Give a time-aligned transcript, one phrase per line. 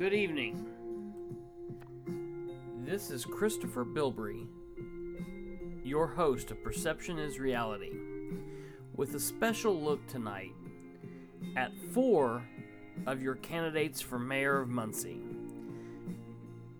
[0.00, 0.66] Good evening.
[2.86, 4.46] This is Christopher Bilbrey,
[5.84, 7.92] your host of Perception is Reality,
[8.96, 10.54] with a special look tonight
[11.54, 12.42] at four
[13.06, 15.20] of your candidates for mayor of Muncie.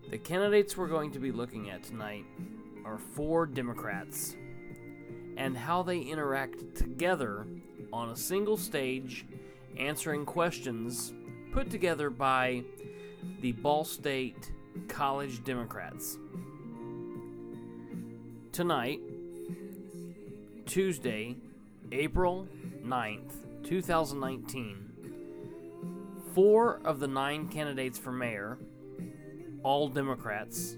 [0.09, 2.25] The candidates we're going to be looking at tonight
[2.83, 4.35] are four Democrats
[5.37, 7.45] and how they interact together
[7.93, 9.27] on a single stage
[9.77, 11.13] answering questions
[11.51, 12.63] put together by
[13.41, 14.51] the Ball State
[14.87, 16.17] College Democrats.
[18.51, 18.99] Tonight,
[20.65, 21.35] Tuesday,
[21.91, 22.47] April
[22.83, 23.33] 9th,
[23.63, 24.91] 2019,
[26.33, 28.57] four of the nine candidates for mayor,
[29.63, 30.77] all Democrats,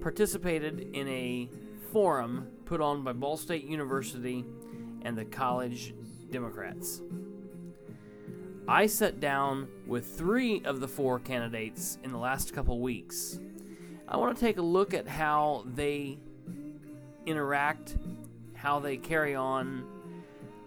[0.00, 1.48] participated in a
[1.92, 4.44] forum put on by Ball State University
[5.02, 5.94] and the college
[6.30, 7.02] Democrats.
[8.70, 13.40] I sat down with three of the four candidates in the last couple weeks.
[14.06, 16.20] I want to take a look at how they
[17.26, 17.96] interact,
[18.54, 19.84] how they carry on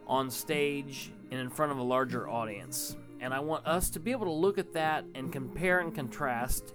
[0.05, 2.97] on stage and in front of a larger audience.
[3.21, 6.73] And I want us to be able to look at that and compare and contrast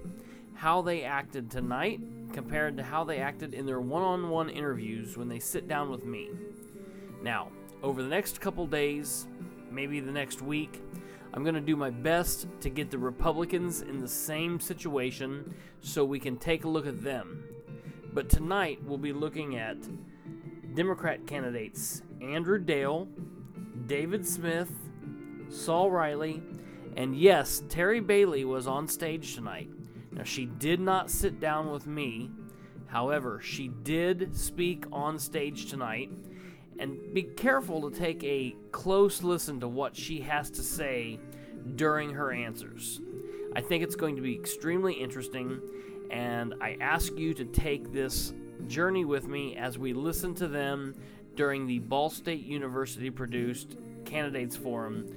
[0.55, 2.01] how they acted tonight
[2.33, 5.91] compared to how they acted in their one on one interviews when they sit down
[5.91, 6.31] with me.
[7.23, 7.49] Now,
[7.83, 9.29] over the next couple days,
[9.71, 10.81] maybe the next week,
[11.35, 16.05] I'm going to do my best to get the Republicans in the same situation so
[16.05, 17.45] we can take a look at them.
[18.13, 19.77] But tonight we'll be looking at
[20.75, 23.09] Democrat candidates Andrew Dale,
[23.87, 24.71] David Smith,
[25.51, 26.43] Saul Riley,
[26.97, 29.71] and yes, Terry Bailey was on stage tonight.
[30.11, 32.31] Now, she did not sit down with me.
[32.87, 36.11] However, she did speak on stage tonight.
[36.79, 41.19] And be careful to take a close listen to what she has to say
[41.75, 43.01] during her answers.
[43.55, 45.61] I think it's going to be extremely interesting,
[46.11, 48.33] and I ask you to take this
[48.69, 50.95] journey with me as we listen to them
[51.35, 55.09] during the Ball State University produced Candidates Forum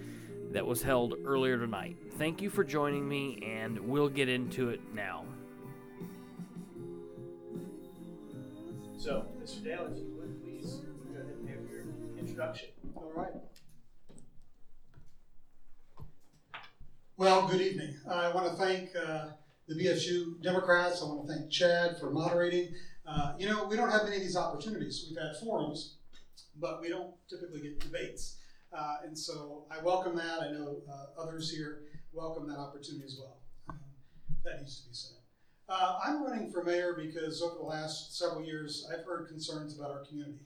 [0.51, 1.97] that was held earlier tonight.
[2.17, 5.25] Thank you for joining me, and we'll get into it now.
[8.97, 9.63] So, Mr.
[9.63, 9.89] Dale,
[12.41, 12.69] introduction.
[12.95, 13.31] All right.
[17.17, 17.95] Well, good evening.
[18.09, 19.27] I want to thank uh,
[19.67, 21.03] the BSU Democrats.
[21.03, 22.73] I want to thank Chad for moderating.
[23.05, 25.05] Uh, you know, we don't have many of these opportunities.
[25.07, 25.97] We've had forums,
[26.59, 28.37] but we don't typically get debates.
[28.75, 30.41] Uh, and so I welcome that.
[30.41, 33.37] I know uh, others here welcome that opportunity as well.
[33.69, 33.77] Um,
[34.45, 35.17] that needs to be said.
[35.69, 39.91] Uh, I'm running for mayor because over the last several years, I've heard concerns about
[39.91, 40.39] our community.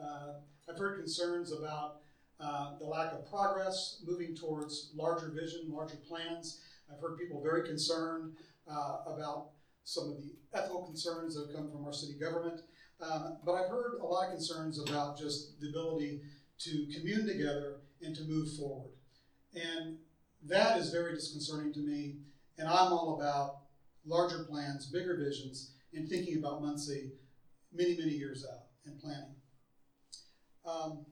[0.00, 0.34] Uh,
[0.68, 2.00] I've heard concerns about
[2.40, 6.60] uh, the lack of progress, moving towards larger vision, larger plans.
[6.92, 8.34] I've heard people very concerned
[8.70, 9.50] uh, about
[9.84, 12.60] some of the ethical concerns that have come from our city government.
[13.00, 16.20] Um, but I've heard a lot of concerns about just the ability
[16.60, 18.90] to commune together and to move forward.
[19.54, 19.96] And
[20.46, 22.16] that is very disconcerting to me.
[22.58, 23.60] And I'm all about
[24.04, 27.12] larger plans, bigger visions, and thinking about Muncie
[27.72, 29.37] many, many years out and planning.
[30.68, 31.06] Um,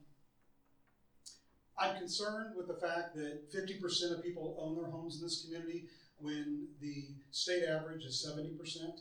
[1.79, 5.85] I'm concerned with the fact that 50% of people own their homes in this community
[6.19, 8.99] when the state average is 70%.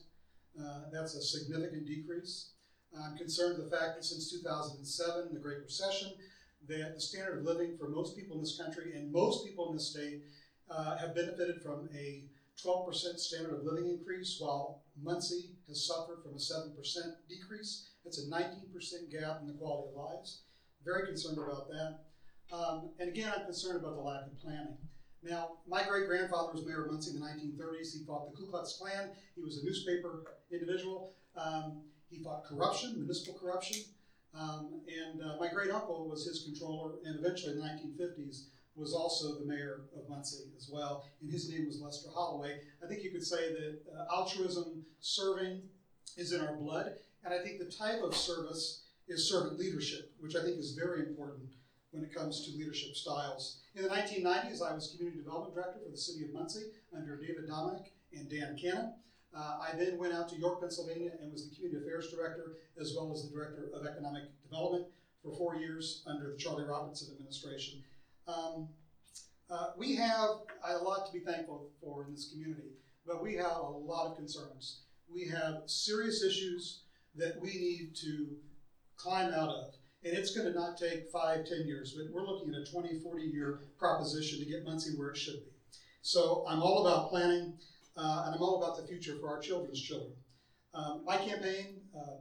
[0.59, 2.51] Uh, that's a significant decrease.
[2.99, 6.13] I'm concerned with the fact that since 2007, the Great Recession,
[6.69, 9.77] that the standard of living for most people in this country and most people in
[9.77, 10.23] this state
[10.71, 12.25] uh, have benefited from a
[12.63, 16.73] 12% standard of living increase, while Muncie has suffered from a 7%
[17.29, 17.91] decrease.
[18.03, 20.43] That's a 19% gap in the quality of lives.
[20.87, 21.99] Very concerned about that.
[22.53, 24.79] Um, and again, I'm concerned about the lack of planning.
[25.23, 27.93] Now, my great grandfather was mayor of Muncie in the 1930s.
[27.93, 29.11] He fought the Ku Klux Klan.
[29.35, 30.23] He was a newspaper
[30.53, 31.13] individual.
[31.37, 33.83] Um, he fought corruption, municipal corruption.
[34.33, 38.45] Um, and uh, my great uncle was his controller, and eventually in the 1950s
[38.77, 41.05] was also the mayor of Muncie as well.
[41.21, 42.61] And his name was Lester Holloway.
[42.85, 45.63] I think you could say that uh, altruism, serving,
[46.17, 46.93] is in our blood.
[47.25, 51.01] And I think the type of service is servant leadership, which I think is very
[51.01, 51.51] important
[51.91, 53.61] when it comes to leadership styles.
[53.75, 57.49] In the 1990s, I was community development director for the city of Muncie under David
[57.49, 58.93] Dominick and Dan Canan.
[59.37, 62.95] Uh, I then went out to York, Pennsylvania, and was the community affairs director as
[62.97, 64.87] well as the director of economic development
[65.23, 67.83] for four years under the Charlie Robertson administration.
[68.27, 68.69] Um,
[69.51, 70.31] uh, we have
[70.65, 72.73] a lot to be thankful for in this community,
[73.07, 74.81] but we have a lot of concerns.
[75.13, 76.81] We have serious issues
[77.15, 78.37] that we need to
[78.97, 79.75] climb out of.
[80.05, 83.01] And it's going to not take five, ten years, but we're looking at a 20,
[83.01, 85.51] 40 year proposition to get Muncie where it should be.
[86.03, 87.55] So I'm all about planning.
[87.97, 90.13] uh, and I'm all about the future for our children's children.
[90.75, 92.19] Um, my campaign uh,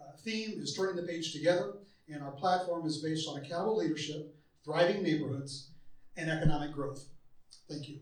[0.00, 1.78] uh, theme is turning the page together,
[2.08, 4.34] and our platform is based on accountable leadership,
[4.64, 5.70] thriving neighborhoods,
[6.18, 7.06] and economic growth.
[7.68, 7.98] Thank you.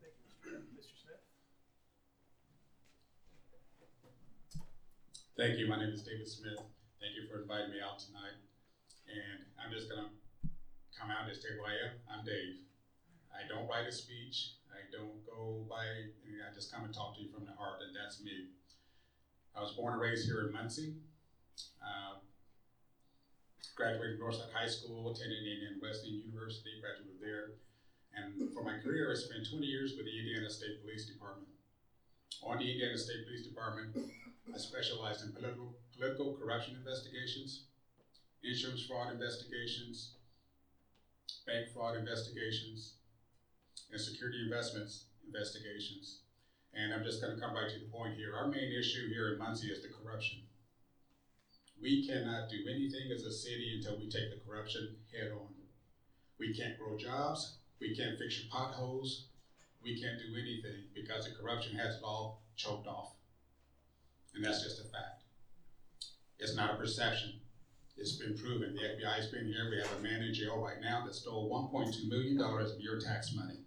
[0.00, 0.56] Thank you, Mr.
[0.78, 1.02] Mr.
[1.02, 1.20] Smith.
[5.36, 5.68] Thank you.
[5.68, 6.58] My name is David Smith.
[6.98, 8.34] Thank you for inviting me out tonight.
[9.06, 10.10] And I'm just going to
[10.90, 11.94] come out and just say who I am.
[12.10, 12.66] I'm Dave.
[13.30, 14.58] I don't write a speech.
[14.74, 17.94] I don't go by, I just come and talk to you from the heart, and
[17.94, 18.50] that's me.
[19.54, 20.98] I was born and raised here in Muncie.
[21.78, 22.18] Uh,
[23.78, 27.62] graduated Northside High School, attended Indiana Wesleyan University, graduated there.
[28.18, 31.46] And for my career, I spent 20 years with the Indiana State Police Department.
[32.42, 33.94] On the Indiana State Police Department,
[34.54, 37.64] I specialized in political, political corruption investigations,
[38.42, 40.14] insurance fraud investigations,
[41.46, 42.94] bank fraud investigations,
[43.92, 46.20] and security investments investigations.
[46.74, 48.34] And I'm just going to come right to the point here.
[48.36, 50.38] Our main issue here in Muncie is the corruption.
[51.80, 55.48] We cannot do anything as a city until we take the corruption head on.
[56.38, 57.58] We can't grow jobs.
[57.80, 59.26] We can't fix your potholes.
[59.82, 63.17] We can't do anything because the corruption has it all choked off.
[64.38, 65.24] And that's just a fact.
[66.38, 67.40] It's not a perception.
[67.96, 68.72] It's been proven.
[68.72, 69.68] The FBI's been here.
[69.68, 73.34] We have a man in jail right now that stole $1.2 million of your tax
[73.34, 73.58] money.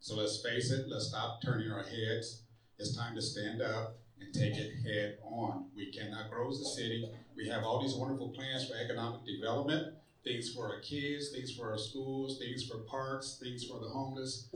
[0.00, 2.42] So let's face it, let's stop turning our heads.
[2.80, 5.66] It's time to stand up and take it head on.
[5.76, 7.08] We cannot grow as a city.
[7.36, 9.94] We have all these wonderful plans for economic development,
[10.24, 14.48] things for our kids, things for our schools, things for parks, things for the homeless,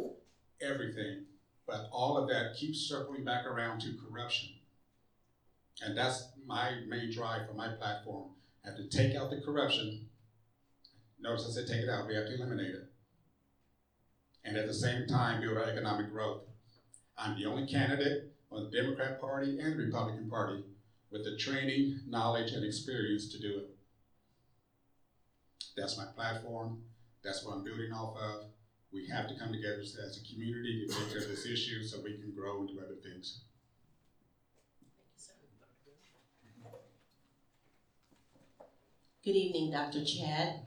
[0.60, 1.26] everything.
[1.69, 4.56] But all of that keeps circling back around to corruption.
[5.82, 8.31] And that's my main drive for my platform.
[8.64, 10.06] I have to take out the corruption.
[11.20, 12.90] Notice I said take it out, we have to eliminate it.
[14.44, 16.43] And at the same time, build our economic growth.
[17.19, 20.62] I'm the only candidate on the Democrat Party and the Republican Party
[21.11, 23.70] with the training, knowledge, and experience to do it.
[25.76, 26.78] That's my platform.
[27.23, 28.44] That's what I'm building off of.
[28.93, 32.00] We have to come together as a community to take care of this issue so
[32.02, 33.40] we can grow and do other things.
[39.26, 40.05] Good evening, Dr.
[40.05, 40.61] Chad,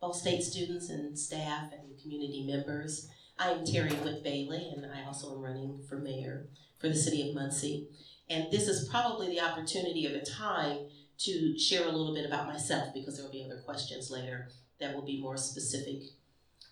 [0.00, 3.08] Ball State students and staff and community members.
[3.36, 6.46] I am Terry Whitt Bailey, and I also am running for mayor
[6.78, 7.88] for the city of Muncie.
[8.30, 10.90] And this is probably the opportunity or the time
[11.22, 14.46] to share a little bit about myself because there will be other questions later
[14.78, 16.02] that will be more specific.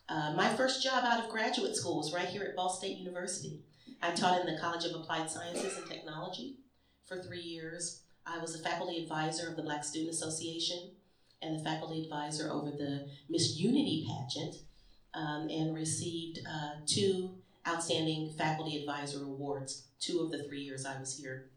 [0.09, 3.65] Uh, my first job out of graduate school was right here at Ball State University.
[4.01, 6.59] I taught in the College of Applied Sciences and Technology
[7.05, 8.03] for three years.
[8.25, 10.93] I was a faculty advisor of the Black Student Association
[11.43, 14.57] and the faculty advisor over the Miss Unity pageant
[15.15, 17.31] um, and received uh, two
[17.67, 21.51] outstanding faculty advisor awards two of the three years I was here.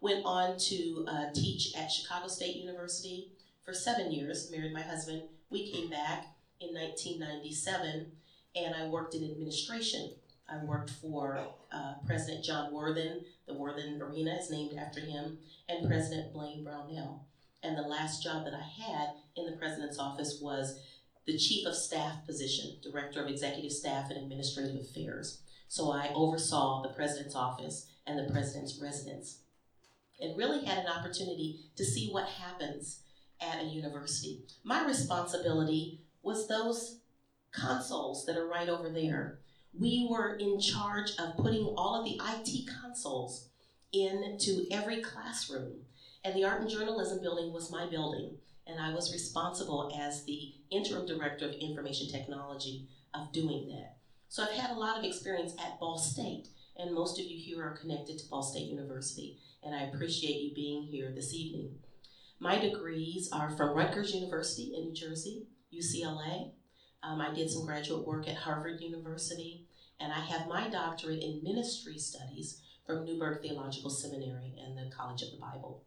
[0.00, 3.32] Went on to uh, teach at Chicago State University
[3.64, 5.22] for seven years, married my husband.
[5.50, 6.26] We came back
[6.60, 8.12] in 1997
[8.56, 10.12] and I worked in administration.
[10.48, 11.38] I worked for
[11.70, 15.38] uh, President John Worthen, the Worthen Arena is named after him,
[15.68, 17.24] and President Blaine Brownell.
[17.62, 20.80] And the last job that I had in the president's office was
[21.26, 25.42] the chief of staff position, director of executive staff and administrative affairs.
[25.68, 29.40] So I oversaw the president's office and the president's residence
[30.20, 33.00] and really had an opportunity to see what happens
[33.40, 34.42] at a university.
[34.64, 37.00] My responsibility was those
[37.52, 39.40] consoles that are right over there.
[39.72, 43.48] We were in charge of putting all of the IT consoles
[43.92, 45.84] into every classroom.
[46.24, 48.36] And the Art and Journalism building was my building.
[48.66, 53.96] And I was responsible as the interim director of information technology of doing that.
[54.28, 56.46] So I've had a lot of experience at Ball State,
[56.76, 60.54] and most of you here are connected to Ball State University, and I appreciate you
[60.54, 61.74] being here this evening.
[62.38, 66.52] My degrees are from Rutgers University in New Jersey, UCLA.
[67.02, 69.66] Um, I did some graduate work at Harvard University,
[69.98, 75.22] and I have my doctorate in ministry studies from Newburgh Theological Seminary and the College
[75.22, 75.82] of the Bible.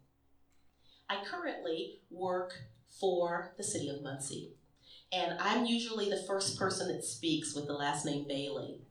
[1.13, 2.53] I currently work
[2.99, 4.53] for the city of Muncie
[5.13, 8.81] and I'm usually the first person that speaks with the last name Bailey.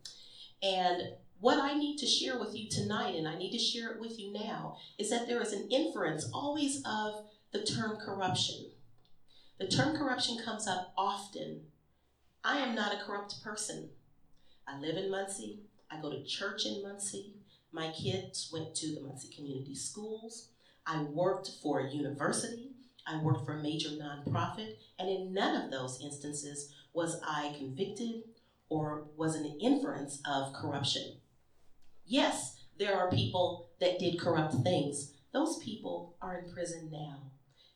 [0.62, 1.02] And
[1.40, 4.20] what I need to share with you tonight, and I need to share it with
[4.20, 8.70] you now, is that there is an inference always of the term corruption.
[9.58, 11.62] The term corruption comes up often.
[12.44, 13.90] I am not a corrupt person.
[14.68, 15.62] I live in Muncie.
[15.90, 17.34] I go to church in Muncie.
[17.72, 20.51] My kids went to the Muncie Community Schools.
[20.86, 22.70] I worked for a university.
[23.06, 28.22] I worked for a major nonprofit, and in none of those instances was I convicted
[28.68, 31.20] or was an inference of corruption.
[32.04, 35.12] Yes, there are people that did corrupt things.
[35.32, 37.32] Those people are in prison now.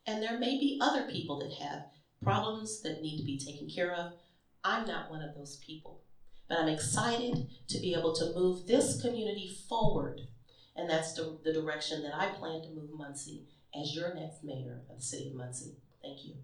[0.07, 1.87] And there may be other people that have
[2.23, 4.13] problems that need to be taken care of.
[4.65, 6.03] I'm not one of those people.
[6.49, 10.21] But I'm excited to be able to move this community forward.
[10.77, 14.83] And that's the, the direction that I plan to move Muncie as your next mayor
[14.91, 15.77] of the city of Muncie.
[16.03, 16.35] Thank you.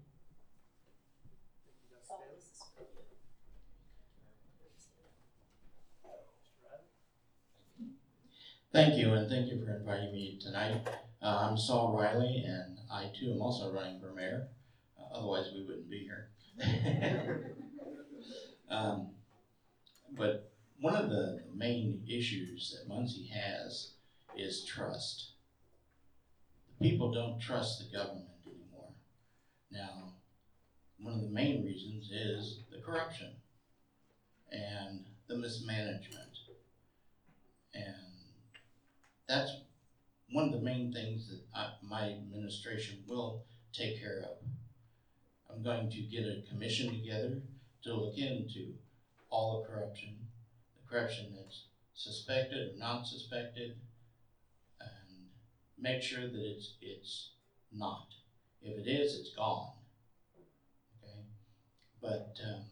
[8.73, 10.87] Thank you, and thank you for inviting me tonight.
[11.21, 14.47] Uh, I'm Saul Riley, and I too am also running for mayor.
[14.99, 16.31] Uh, otherwise, we wouldn't be here.
[18.71, 19.09] um,
[20.17, 23.92] but one of the main issues that Muncie has
[24.37, 25.31] is trust.
[26.67, 28.89] The people don't trust the government anymore.
[29.71, 30.13] Now,
[30.99, 33.31] one of the main reasons is the corruption
[34.51, 36.29] and the mismanagement.
[37.73, 37.95] And
[39.27, 39.51] that's
[40.31, 44.37] one of the main things that I, my administration will take care of.
[45.49, 47.41] I'm going to get a commission together
[47.83, 48.73] to look into
[49.29, 50.15] all the corruption,
[50.75, 53.75] the corruption that's suspected or not suspected,
[55.83, 57.29] make sure that it's it's
[57.71, 58.07] not.
[58.63, 59.73] If it is, it's gone.
[61.03, 61.19] Okay,
[62.01, 62.63] but um,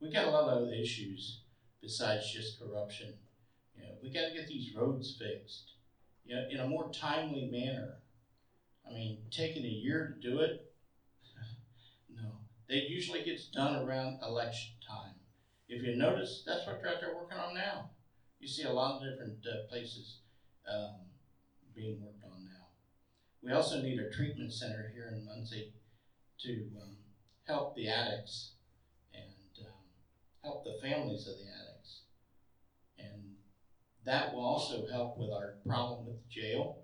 [0.00, 1.38] we got a lot of other issues
[1.82, 3.14] besides just corruption.
[3.76, 5.72] You know, we got to get these roads fixed
[6.24, 7.98] you know, in a more timely manner.
[8.88, 10.72] I mean, taking a year to do it,
[12.14, 12.40] no.
[12.68, 15.14] It usually gets done around election time.
[15.68, 17.90] If you notice, that's what they're out there working on now.
[18.40, 20.16] You see a lot of different uh, places
[20.70, 20.92] um,
[21.74, 22.15] being worked.
[23.46, 25.70] We also need a treatment center here in Muncie
[26.40, 26.96] to um,
[27.46, 28.50] help the addicts
[29.14, 29.70] and um,
[30.42, 32.00] help the families of the addicts.
[32.98, 33.36] And
[34.04, 36.78] that will also help with our problem with the jail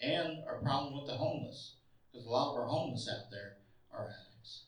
[0.00, 1.74] and our problem with the homeless,
[2.10, 3.52] because a lot of our homeless out there
[3.92, 4.62] are addicts.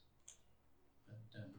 [1.08, 1.50] But, um,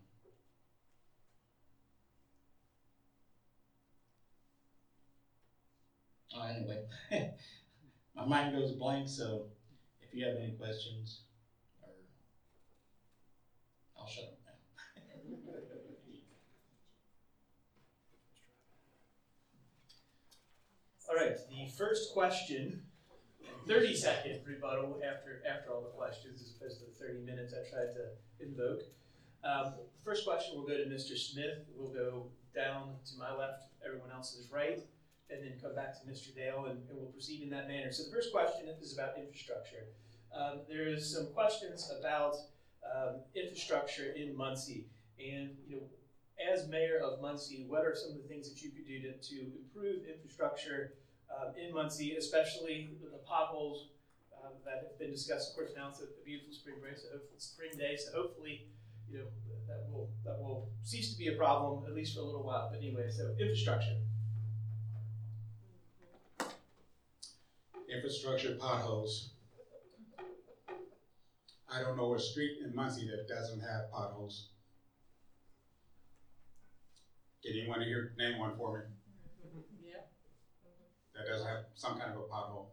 [6.33, 6.85] oh, anyway,
[8.19, 9.45] my mind goes blank, so
[10.01, 11.21] if you have any questions,
[11.81, 11.89] or
[13.97, 14.49] I'll shut up now.
[21.09, 22.83] All right, the first question,
[23.67, 27.67] thirty second rebuttal after, after all the questions, as opposed to the thirty minutes I
[27.69, 28.81] tried to invoke.
[29.43, 29.73] Um,
[30.03, 31.17] first question will go to Mr.
[31.17, 34.79] Smith, we'll go down to my left, everyone else is right,
[35.29, 36.33] and then come back to Mr.
[36.35, 37.91] Dale, and, and we'll proceed in that manner.
[37.91, 39.85] So the first question is about infrastructure.
[40.35, 42.35] Um, there is some questions about,
[42.83, 44.87] um, infrastructure in Muncie,
[45.19, 45.83] and, you know,
[46.39, 49.11] as mayor of Muncie, what are some of the things that you could do to,
[49.13, 50.93] to improve infrastructure
[51.29, 53.89] um, in Muncie, especially the potholes
[54.41, 55.51] um, that have been discussed?
[55.51, 58.67] Of course, now it's a, beautiful spring so hopefully, spring day, so hopefully,
[59.09, 59.25] you know,
[59.67, 62.69] that will that will cease to be a problem at least for a little while.
[62.71, 63.97] But anyway, so infrastructure.
[67.91, 69.31] Infrastructure potholes.
[71.71, 74.49] I don't know a street in Muncie that doesn't have potholes.
[77.43, 78.83] Can anyone here name one for me?
[79.83, 80.01] Yeah.
[81.15, 82.67] That doesn't have some kind of a pothole?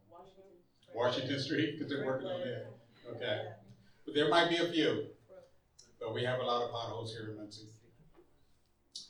[0.94, 2.66] Washington Street, because they're working on that.
[3.14, 3.42] Okay.
[4.04, 5.06] But there might be a few,
[6.00, 7.68] but we have a lot of potholes here in Muncie.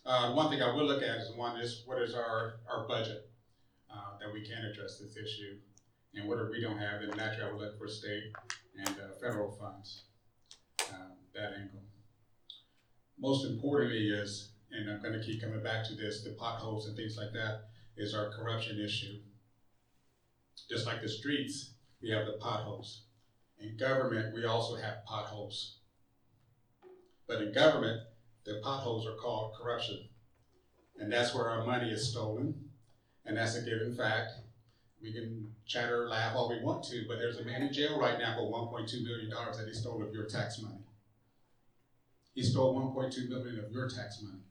[0.04, 3.28] Uh, one thing I will look at is one is what is our, our budget,
[3.90, 5.56] uh, that we can address this issue?
[6.16, 8.32] And whatever we don't have, and naturally I would look for state
[8.78, 10.04] and, uh, federal funds,
[10.92, 11.82] um, that angle.
[13.18, 17.16] Most importantly is, and I'm gonna keep coming back to this, the potholes and things
[17.16, 19.22] like that, is our corruption issue.
[20.68, 23.02] Just like the streets, we have the potholes.
[23.58, 25.78] In government, we also have potholes.
[27.26, 28.02] But in government,
[28.44, 30.08] the potholes are called corruption.
[30.98, 32.70] And that's where our money is stolen.
[33.24, 34.32] And that's a given fact.
[35.02, 38.18] We can chatter, laugh all we want to, but there's a man in jail right
[38.18, 40.80] now for $1.2 million that he stole of your tax money.
[42.34, 44.42] He stole 1.2 million of your tax money.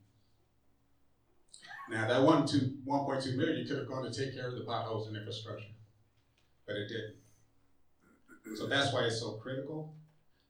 [1.89, 5.07] Now that one two, 1.2 million could have gone to take care of the potholes
[5.07, 5.69] and infrastructure,
[6.65, 7.15] but it didn't.
[8.57, 9.93] So that's why it's so critical.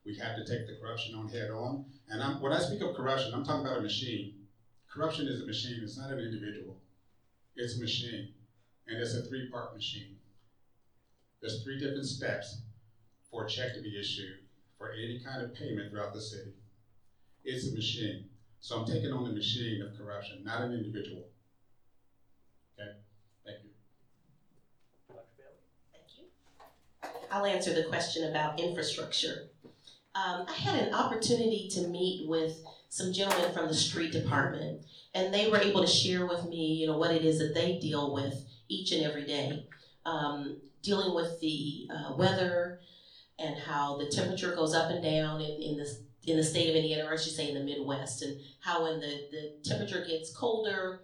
[0.04, 1.84] We have to take the corruption on head on.
[2.08, 4.46] And I'm, when I speak of corruption, I'm talking about a machine.
[4.88, 6.78] Corruption is a machine, it's not an individual.
[7.56, 8.28] It's a machine
[8.88, 10.16] and it's a three-part machine.
[11.40, 12.62] There's three different steps
[13.30, 14.38] for a check to be issued
[14.78, 16.52] for any kind of payment throughout the city.
[17.44, 18.26] It's a machine.
[18.60, 21.28] So I'm taking on the machine of corruption, not an individual.
[22.78, 22.90] Okay?
[23.44, 23.70] Thank you.
[25.08, 25.50] Bailey?
[25.92, 27.28] Thank you.
[27.30, 29.48] I'll answer the question about infrastructure.
[30.14, 34.82] Um, I had an opportunity to meet with some gentlemen from the street department,
[35.14, 37.78] and they were able to share with me, you know, what it is that they
[37.78, 38.34] deal with
[38.68, 39.66] each and every day.
[40.04, 42.80] Um, dealing with the uh, weather
[43.38, 45.86] and how the temperature goes up and down in, in the
[46.24, 48.98] in the state of Indiana, or I should say in the Midwest, and how when
[48.98, 51.02] the, the temperature gets colder,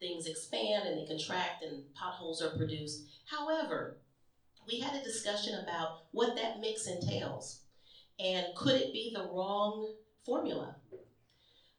[0.00, 3.04] things expand and they contract and potholes are produced.
[3.26, 3.98] However,
[4.66, 7.62] we had a discussion about what that mix entails
[8.18, 10.76] and could it be the wrong formula?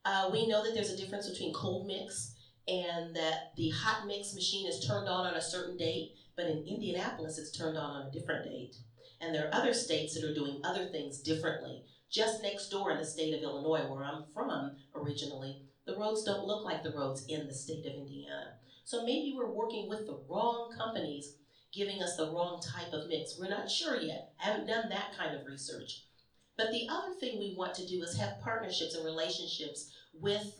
[0.05, 2.32] Uh, we know that there's a difference between cold mix
[2.67, 6.65] and that the hot mix machine is turned on on a certain date, but in
[6.65, 8.75] Indianapolis it's turned on on a different date.
[9.21, 11.83] And there are other states that are doing other things differently.
[12.11, 16.45] Just next door in the state of Illinois, where I'm from originally, the roads don't
[16.45, 18.53] look like the roads in the state of Indiana.
[18.85, 21.35] So maybe we're working with the wrong companies
[21.73, 23.37] giving us the wrong type of mix.
[23.39, 24.33] We're not sure yet.
[24.39, 26.03] I haven't done that kind of research.
[26.55, 30.59] But the other thing we want to do is have partnerships and relationships with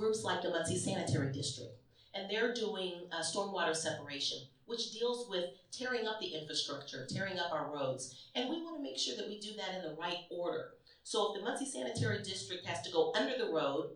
[0.00, 1.70] groups like the Muncie Sanitary District.
[2.14, 7.52] And they're doing uh, stormwater separation, which deals with tearing up the infrastructure, tearing up
[7.52, 8.28] our roads.
[8.34, 10.70] And we want to make sure that we do that in the right order.
[11.04, 13.90] So if the Muncie Sanitary District has to go under the road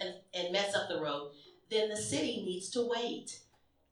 [0.00, 1.32] and, and mess up the road,
[1.70, 3.40] then the city needs to wait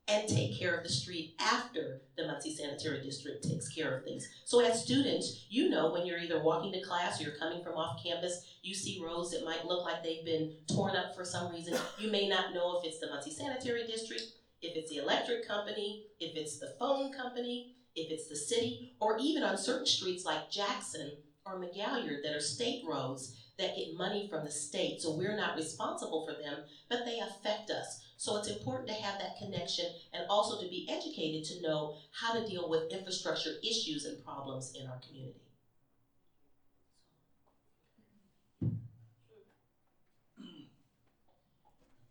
[0.09, 4.27] and take care of the street after the Muncie Sanitary District takes care of things.
[4.45, 7.75] So as students, you know when you're either walking to class or you're coming from
[7.75, 11.53] off campus, you see roads that might look like they've been torn up for some
[11.53, 11.79] reason.
[11.99, 14.23] You may not know if it's the Muncie Sanitary District,
[14.61, 19.19] if it's the electric company, if it's the phone company, if it's the city, or
[19.19, 21.12] even on certain streets like Jackson
[21.47, 25.01] or McGalliard that are state roads that get money from the state.
[25.01, 28.01] So we're not responsible for them, but they affect us.
[28.23, 32.33] So it's important to have that connection and also to be educated to know how
[32.33, 35.43] to deal with infrastructure issues and problems in our community.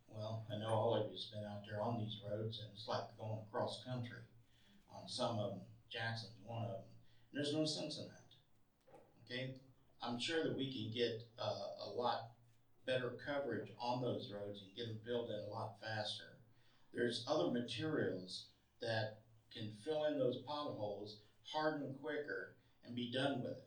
[0.10, 3.04] Well, I know all of you's been out there on these roads and it's like
[3.17, 4.19] going across country.
[4.93, 6.82] On some of them, Jackson's one of them.
[7.32, 8.28] There's no sense in that.
[9.24, 9.56] Okay?
[10.04, 12.32] I'm sure that we can get uh, a lot
[12.91, 16.36] better coverage on those roads and get them filled in a lot faster.
[16.93, 18.43] There's other materials
[18.82, 19.12] that
[19.51, 21.15] can fill in those potholes,
[21.51, 22.49] harden quicker,
[22.84, 23.63] and be done with it.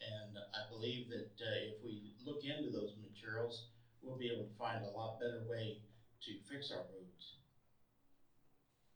[0.00, 3.62] And I believe that uh, if we look into those materials,
[4.00, 5.76] we'll be able to find a lot better way
[6.22, 7.34] to fix our roads.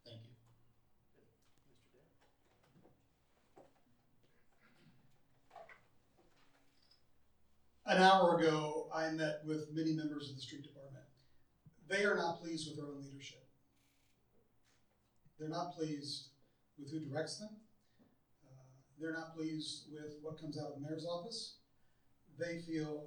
[0.05, 0.31] Thank you.
[7.87, 11.05] An hour ago, I met with many members of the street department.
[11.87, 13.45] They are not pleased with their own leadership.
[15.39, 16.29] They're not pleased
[16.79, 17.51] with who directs them.
[18.43, 18.65] Uh,
[18.99, 21.57] They're not pleased with what comes out of the mayor's office.
[22.39, 23.05] They feel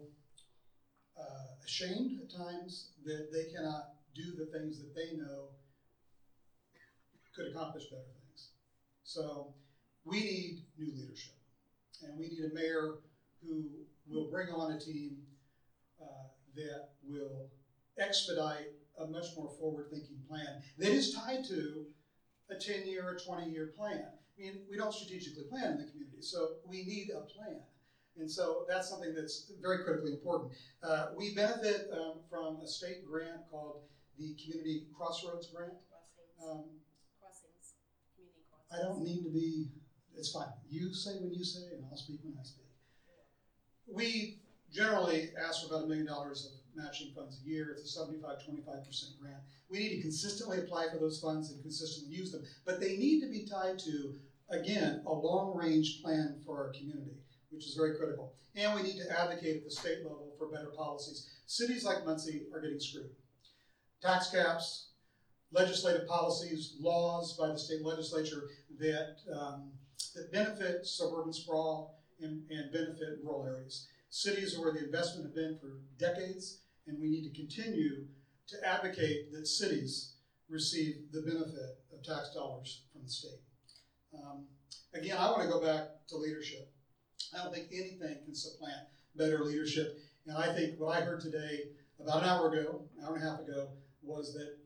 [1.19, 5.47] uh, ashamed at times that they cannot do the things that they know
[7.35, 8.49] could accomplish better things.
[9.03, 9.55] So
[10.05, 11.33] we need new leadership.
[12.03, 12.99] And we need a mayor
[13.43, 13.65] who
[14.07, 15.17] will bring on a team
[16.01, 17.49] uh, that will
[17.99, 18.67] expedite
[18.99, 21.85] a much more forward-thinking plan that is tied to
[22.49, 24.05] a 10-year or 20-year plan.
[24.05, 27.61] I mean, we don't strategically plan in the community, so we need a plan.
[28.17, 30.51] And so that's something that's very critically important.
[30.81, 33.81] Uh, we benefit um, from a state grant called
[34.17, 35.73] the Community Crossroads Grant.
[36.41, 36.65] Um,
[37.19, 37.73] Crossings,
[38.13, 38.73] community crossroads.
[38.73, 39.69] I don't need to be,
[40.15, 40.49] it's fine.
[40.69, 42.66] You say when you say, and I'll speak when I speak.
[43.87, 44.39] We
[44.71, 47.69] generally ask for about a million dollars of matching funds a year.
[47.71, 49.37] It's a 75 25% grant.
[49.69, 52.43] We need to consistently apply for those funds and consistently use them.
[52.65, 54.15] But they need to be tied to,
[54.49, 57.17] again, a long range plan for our community,
[57.49, 58.33] which is very critical.
[58.55, 61.29] And we need to advocate at the state level for better policies.
[61.47, 63.09] Cities like Muncie are getting screwed.
[64.01, 64.89] Tax caps,
[65.51, 69.71] legislative policies, laws by the state legislature that, um,
[70.15, 73.87] that benefit suburban sprawl and, and benefit rural areas.
[74.09, 78.05] Cities are where the investment have been for decades, and we need to continue
[78.47, 80.13] to advocate that cities
[80.49, 83.41] receive the benefit of tax dollars from the state.
[84.13, 84.45] Um,
[84.93, 86.71] again, I want to go back to leadership.
[87.33, 89.99] I don't think anything can supplant better leadership.
[90.25, 91.63] And I think what I heard today,
[91.99, 93.69] about an hour ago, an hour and a half ago,
[94.01, 94.57] was that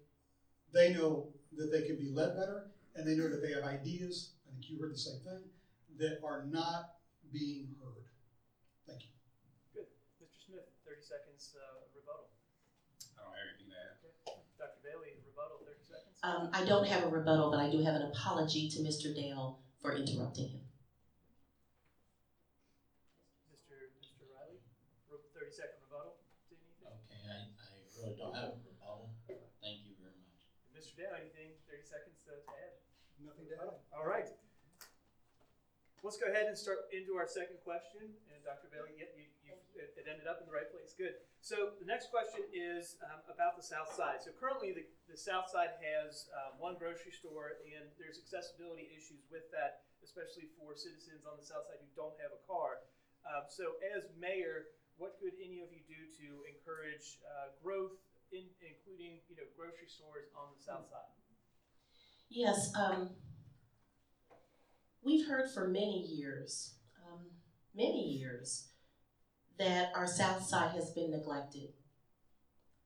[0.74, 4.32] they know that they can be led better, and they know that they have ideas.
[4.48, 5.44] I think you heard the same thing
[5.98, 6.92] that are not
[7.32, 8.04] being heard.
[8.86, 9.12] Thank you.
[9.74, 9.88] Good.
[10.20, 10.36] Mr.
[10.46, 12.28] Smith, 30 seconds uh, rebuttal.
[13.18, 13.96] I don't have anything to add.
[14.04, 14.44] Okay.
[14.60, 14.80] Dr.
[14.84, 16.16] Bailey, rebuttal, 30 seconds.
[16.22, 19.10] Um, I don't have a rebuttal, but I do have an apology to Mr.
[19.10, 20.62] Dale for interrupting him.
[23.50, 23.90] Mr.
[23.98, 24.28] Mr.
[24.30, 24.60] Riley,
[25.10, 26.14] Ro- thirty second rebuttal,
[26.48, 26.88] to anything?
[26.88, 29.10] Okay, I, I really don't have a rebuttal.
[29.64, 30.40] Thank you very much.
[30.72, 30.94] Mr.
[30.96, 32.74] Dale, anything, thirty seconds to to add?
[33.22, 33.74] Nothing to add.
[33.94, 34.30] All right.
[36.02, 38.10] Let's go ahead and start into our second question.
[38.34, 38.74] And Dr.
[38.74, 40.98] Bailey, yep, you, you, it it ended up in the right place.
[40.98, 41.22] Good.
[41.46, 44.26] So the next question is um, about the South Side.
[44.26, 49.30] So currently, the, the South Side has um, one grocery store, and there's accessibility issues
[49.30, 52.82] with that, especially for citizens on the South Side who don't have a car.
[53.22, 57.94] Um, so as mayor, what could any of you do to encourage uh, growth,
[58.34, 61.14] in, including you know grocery stores on the South Side?
[62.34, 63.14] Yes, um,
[65.04, 67.20] we've heard for many years, um,
[67.76, 68.68] many years,
[69.58, 71.70] that our South Side has been neglected.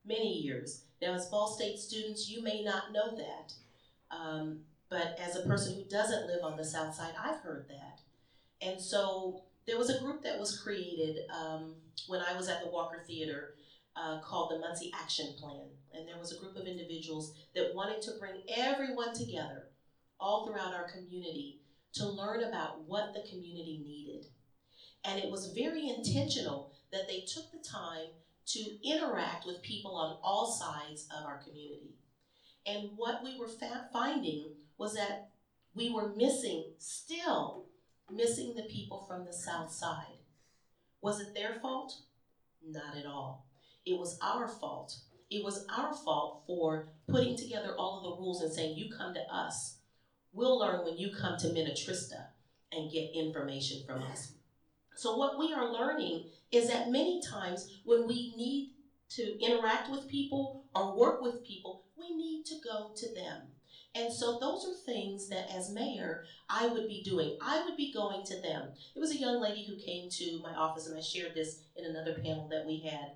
[0.05, 0.83] Many years.
[1.01, 3.53] Now, as Ball State students, you may not know that,
[4.15, 8.01] um, but as a person who doesn't live on the South Side, I've heard that.
[8.61, 11.75] And so there was a group that was created um,
[12.07, 13.55] when I was at the Walker Theater
[13.95, 15.67] uh, called the Muncie Action Plan.
[15.93, 19.69] And there was a group of individuals that wanted to bring everyone together
[20.19, 21.61] all throughout our community
[21.95, 24.27] to learn about what the community needed.
[25.03, 28.07] And it was very intentional that they took the time
[28.47, 31.95] to interact with people on all sides of our community.
[32.65, 33.49] And what we were
[33.93, 35.29] finding was that
[35.73, 37.65] we were missing, still
[38.11, 40.19] missing the people from the South Side.
[41.01, 41.93] Was it their fault?
[42.65, 43.45] Not at all.
[43.85, 44.95] It was our fault
[45.29, 49.13] it was our fault for putting together all of the rules and saying, you come
[49.13, 49.77] to us.
[50.35, 52.25] We'll learn when you come to Minnetrista
[52.73, 54.33] and get information from us.
[54.93, 58.73] So, what we are learning is that many times when we need
[59.11, 63.43] to interact with people or work with people, we need to go to them.
[63.95, 67.37] And so, those are things that as mayor, I would be doing.
[67.41, 68.73] I would be going to them.
[68.93, 71.85] There was a young lady who came to my office, and I shared this in
[71.85, 73.11] another panel that we had.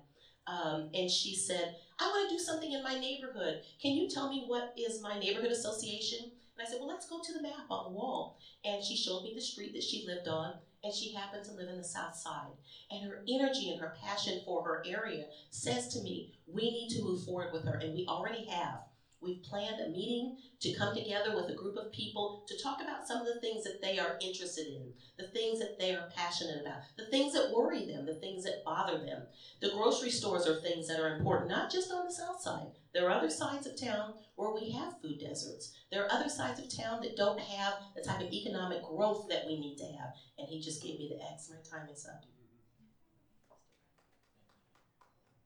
[0.46, 3.60] Um, and she said, I want to do something in my neighborhood.
[3.80, 6.32] Can you tell me what is my neighborhood association?
[6.60, 8.38] I said, Well, let's go to the map on the wall.
[8.64, 11.68] And she showed me the street that she lived on, and she happened to live
[11.68, 12.52] in the South Side.
[12.90, 17.02] And her energy and her passion for her area says to me, We need to
[17.02, 18.80] move forward with her, and we already have.
[19.22, 23.06] We've planned a meeting to come together with a group of people to talk about
[23.06, 26.62] some of the things that they are interested in, the things that they are passionate
[26.62, 29.22] about, the things that worry them, the things that bother them.
[29.60, 32.72] The grocery stores are things that are important, not just on the south side.
[32.92, 35.70] There are other sides of town where we have food deserts.
[35.90, 39.44] There are other sides of town that don't have the type of economic growth that
[39.44, 40.10] we need to have.
[40.36, 41.48] And he just gave me the X.
[41.48, 42.24] My time is up.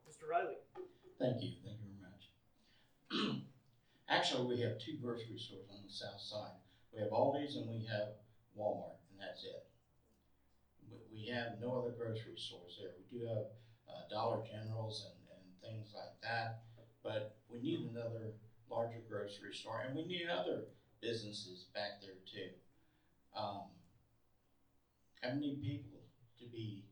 [0.08, 0.28] Mr.
[0.28, 0.56] Riley.
[1.18, 3.38] Thank you, thank you very much.
[4.08, 6.52] Actually, we have two grocery stores on the south side.
[6.92, 8.08] We have Aldi's and we have
[8.56, 9.60] Walmart, and that's it.
[10.88, 12.90] We, we have no other grocery stores there.
[12.96, 13.42] We do have
[13.88, 16.52] uh, Dollar Generals and, and things like that,
[17.04, 18.32] but we need another
[18.70, 20.64] larger grocery store, and we need other
[21.02, 22.50] businesses back there too.
[23.36, 23.68] Um,
[25.22, 26.00] I need people
[26.38, 26.84] to be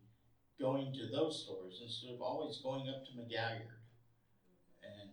[0.60, 3.80] going to those stores instead of always going up to McGalliard.
[4.84, 5.10] And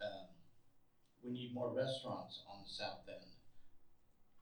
[0.00, 0.30] um,
[1.22, 3.26] we need more restaurants on the south end.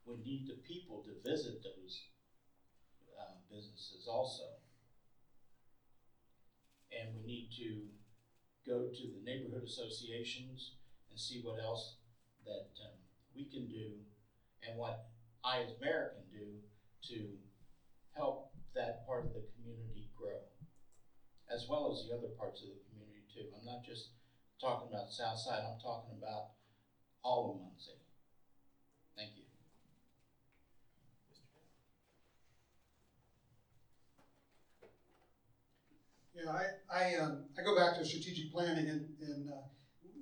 [0.04, 2.02] We need the people to visit those
[3.18, 4.44] uh, businesses also.
[6.92, 7.99] And we need to
[8.70, 10.70] go to the neighborhood associations
[11.11, 11.94] and see what else
[12.44, 12.94] that um,
[13.35, 13.98] we can do
[14.62, 15.00] and what
[15.42, 16.46] I as mayor can do
[17.09, 17.26] to
[18.14, 20.38] help that part of the community grow,
[21.50, 23.46] as well as the other parts of the community too.
[23.56, 24.06] I'm not just
[24.61, 26.44] talking about South Side, I'm talking about
[27.24, 27.98] all of Muncie.
[29.16, 29.42] Thank you.
[36.42, 39.62] Yeah, I, I, um, I go back to strategic planning and, and, uh,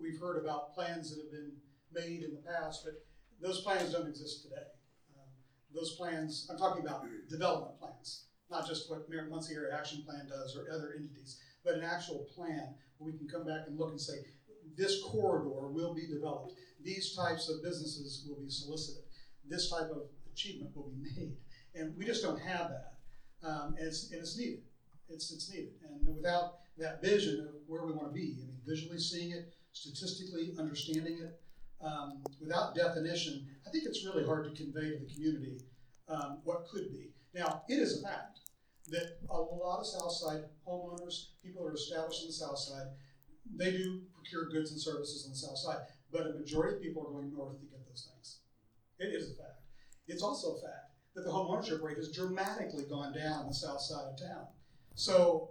[0.00, 1.52] we've heard about plans that have been
[1.92, 2.94] made in the past, but
[3.40, 4.66] those plans don't exist today.
[5.14, 5.28] Um,
[5.74, 10.57] Those plans, I'm talking about development plans, not just what Muncie Area Action Plan does
[10.57, 14.00] or other entities, but an actual plan where we can come back and look and
[14.00, 14.14] say,
[14.76, 16.54] this corridor will be developed.
[16.83, 19.02] These types of businesses will be solicited.
[19.48, 20.02] This type of
[20.33, 21.37] achievement will be made.
[21.74, 22.94] And we just don't have that.
[23.42, 24.62] Um, and it's, and it's needed.
[25.08, 25.72] It's, it's needed.
[25.88, 29.54] And without that vision of where we want to be, I mean, visually seeing it,
[29.72, 31.40] statistically understanding it,
[31.80, 35.60] um, without definition, I think it's really hard to convey to the community
[36.08, 37.10] um, what could be.
[37.34, 38.40] Now, it is a fact
[38.88, 42.86] that a lot of Southside homeowners, people that are established in the South Side,
[43.54, 47.06] they do procure goods and services on the South Side, but a majority of people
[47.06, 48.40] are going north to get those things.
[48.98, 49.62] It is a fact.
[50.06, 53.80] it's also a fact that the homeownership rate has dramatically gone down on the south
[53.80, 54.46] side of town.
[54.98, 55.50] So,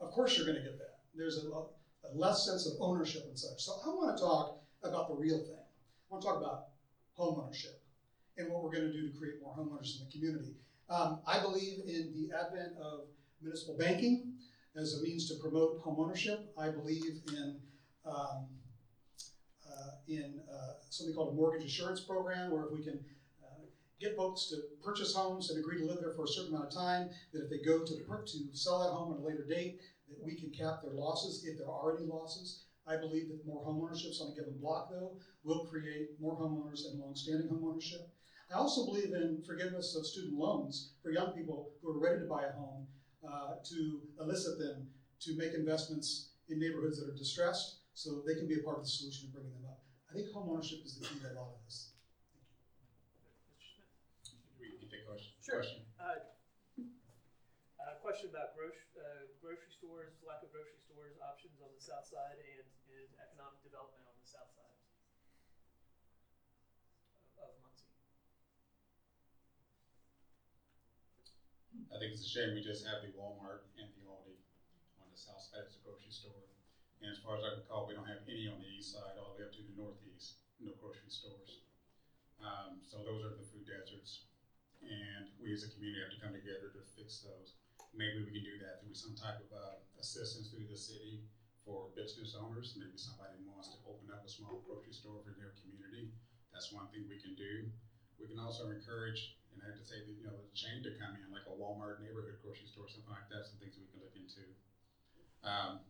[0.00, 1.00] of course, you're going to get that.
[1.14, 3.60] There's a, a less sense of ownership and such.
[3.62, 5.52] So, I want to talk about the real thing.
[5.52, 6.68] I want to talk about
[7.12, 7.82] home ownership
[8.38, 10.54] and what we're going to do to create more homeowners in the community.
[10.88, 13.00] Um, I believe in the advent of
[13.42, 14.32] municipal banking
[14.74, 16.50] as a means to promote home ownership.
[16.58, 17.60] I believe in
[18.06, 18.48] um,
[19.68, 22.98] uh, in uh, something called a mortgage assurance program, where if we can
[24.00, 26.74] get folks to purchase homes and agree to live there for a certain amount of
[26.74, 30.24] time, that if they go to to sell that home at a later date, that
[30.24, 32.64] we can cap their losses if there are any losses.
[32.86, 35.12] I believe that more homeownerships on a given block, though,
[35.44, 38.08] will create more homeowners and longstanding homeownership.
[38.50, 42.26] I also believe in forgiveness of student loans for young people who are ready to
[42.26, 42.86] buy a home
[43.22, 44.88] uh, to elicit them
[45.20, 48.82] to make investments in neighborhoods that are distressed so they can be a part of
[48.82, 49.78] the solution in bringing them up.
[50.10, 51.90] I think homeownership is the key to a lot of this.
[53.54, 53.70] Mr.
[53.76, 53.86] Smith?
[54.58, 55.30] We can take question.
[55.50, 55.58] Sure.
[55.58, 55.82] question.
[55.98, 56.22] Uh,
[57.82, 62.06] uh, question about grocery, uh, grocery stores, lack of grocery stores options on the south
[62.06, 64.70] side and, and economic development on the south side
[67.34, 67.90] of, of Muncie.
[71.90, 74.38] I think it's a shame we just have the Walmart and the Aldi
[75.02, 76.46] on the south side as a grocery store.
[77.02, 79.34] And as far as I recall, we don't have any on the east side, all
[79.34, 81.58] the way up to the northeast, no grocery stores.
[82.38, 84.29] Um, so those are the food deserts.
[84.84, 87.56] And we as a community have to come together to fix those.
[87.92, 91.20] Maybe we can do that through some type of, uh, assistance through the city
[91.64, 92.74] for business owners.
[92.78, 96.10] Maybe somebody wants to open up a small grocery store for their community.
[96.52, 97.68] That's one thing we can do.
[98.18, 100.92] We can also encourage, and I have to say, that, you know, a chain to
[100.96, 104.00] come in, like a Walmart neighborhood grocery store, something like that, some things we can
[104.00, 104.44] look into.
[105.44, 105.80] Um,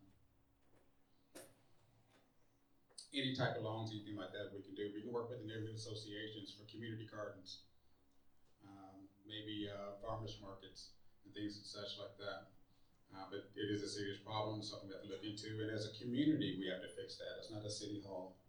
[3.11, 4.91] any type of loans, anything like that, we can do.
[4.95, 7.67] We can work with the neighborhood associations for community gardens.
[9.31, 10.91] Um, maybe, uh, farmers markets
[11.23, 12.51] and things and such like that.
[13.15, 15.87] Uh, but it is a serious problem, something we have to look into, and as
[15.87, 17.39] a community, we have to fix that.
[17.39, 18.39] It's not a city hall.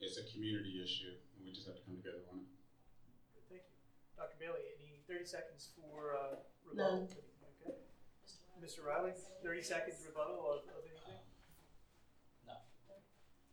[0.00, 2.48] It's a community issue, and we just have to come together on it.
[3.36, 3.76] Good, thank you.
[4.16, 4.36] Dr.
[4.40, 7.08] Bailey, any thirty seconds for, uh, rebuttal?
[7.08, 7.16] None.
[7.64, 7.76] Okay.
[8.60, 8.84] Mr.
[8.84, 9.12] Riley,
[9.44, 11.20] thirty seconds rebuttal of, of anything?
[12.48, 12.56] No.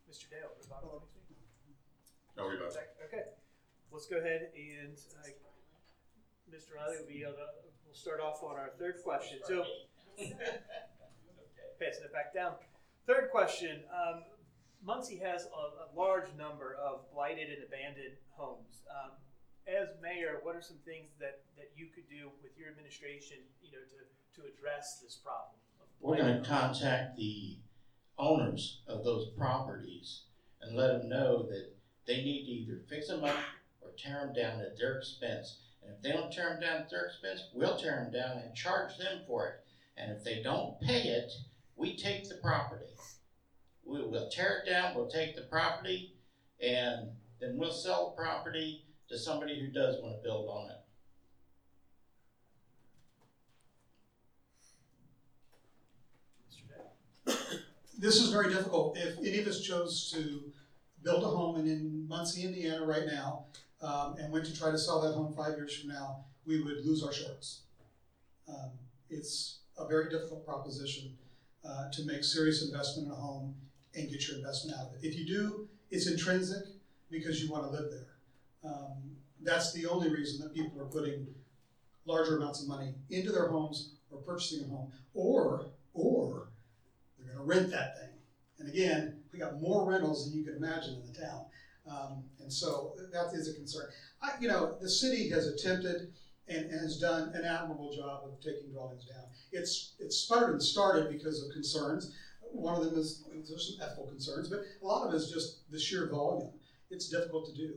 [0.08, 0.28] Mr.
[0.32, 1.40] Dale, rebuttal of anything?
[2.40, 2.80] No rebuttal.
[3.12, 3.36] Okay,
[3.92, 5.28] let's go ahead and, uh,
[6.52, 6.76] Mr.
[6.76, 7.32] Riley will be, uh,
[7.86, 9.40] we'll start off on our third question.
[9.44, 9.66] So,
[10.18, 12.54] passing it back down.
[13.08, 14.24] Third question, um,
[14.84, 18.84] Muncie has a, a large number of blighted and abandoned homes.
[18.90, 19.12] Um,
[19.68, 23.72] as mayor, what are some things that, that you could do with your administration, you
[23.72, 25.58] know, to, to address this problem?
[26.00, 27.58] We're gonna contact the
[28.18, 30.22] owners of those properties
[30.62, 31.74] and let them know that
[32.06, 33.36] they need to either fix them up
[33.82, 35.58] or tear them down at their expense.
[35.86, 38.56] And if they don't tear them down at their expense, we'll tear them down and
[38.56, 39.60] charge them for it.
[39.98, 41.32] And if they don't pay it,
[41.76, 42.86] we take the property.
[43.84, 46.10] We will tear it down, we'll take the property,
[46.60, 50.78] and then we'll sell the property to somebody who does wanna build on it.
[57.28, 57.60] Mr.
[57.98, 58.98] This is very difficult.
[58.98, 60.52] If any of us chose to
[61.04, 63.46] build a home in, in Muncie, Indiana right now,
[63.82, 66.86] um, and went to try to sell that home five years from now, we would
[66.86, 67.62] lose our shorts.
[68.48, 68.72] Um,
[69.10, 71.18] it's a very difficult proposition
[71.68, 73.56] uh, to make serious investment in a home
[73.96, 75.08] and get your investment out of it.
[75.08, 76.64] If you do, it's intrinsic
[77.10, 78.72] because you want to live there.
[78.72, 81.28] Um, that's the only reason that people are putting
[82.06, 86.48] larger amounts of money into their homes or purchasing a home, or or
[87.18, 88.10] they're going to rent that thing.
[88.60, 91.46] And again, we got more rentals than you can imagine in the town,
[91.90, 93.88] um, and so that is a concern.
[94.22, 96.08] I, you know, the city has attempted
[96.48, 99.26] and, and has done an admirable job of taking dwellings down.
[99.52, 102.14] It's it's sputtered and started because of concerns.
[102.52, 105.70] One of them is there's some ethical concerns, but a lot of it is just
[105.72, 106.50] the sheer volume.
[106.90, 107.74] It's difficult to do.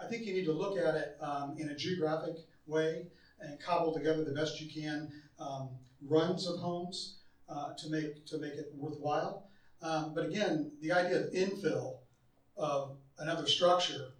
[0.00, 2.36] I think you need to look at it um, in a geographic
[2.66, 3.06] way
[3.40, 5.70] and cobble together the best you can um,
[6.06, 7.16] runs of homes
[7.48, 9.46] uh, to make to make it worthwhile.
[9.82, 11.98] Um, but again, the idea of infill
[12.56, 14.12] of another structure,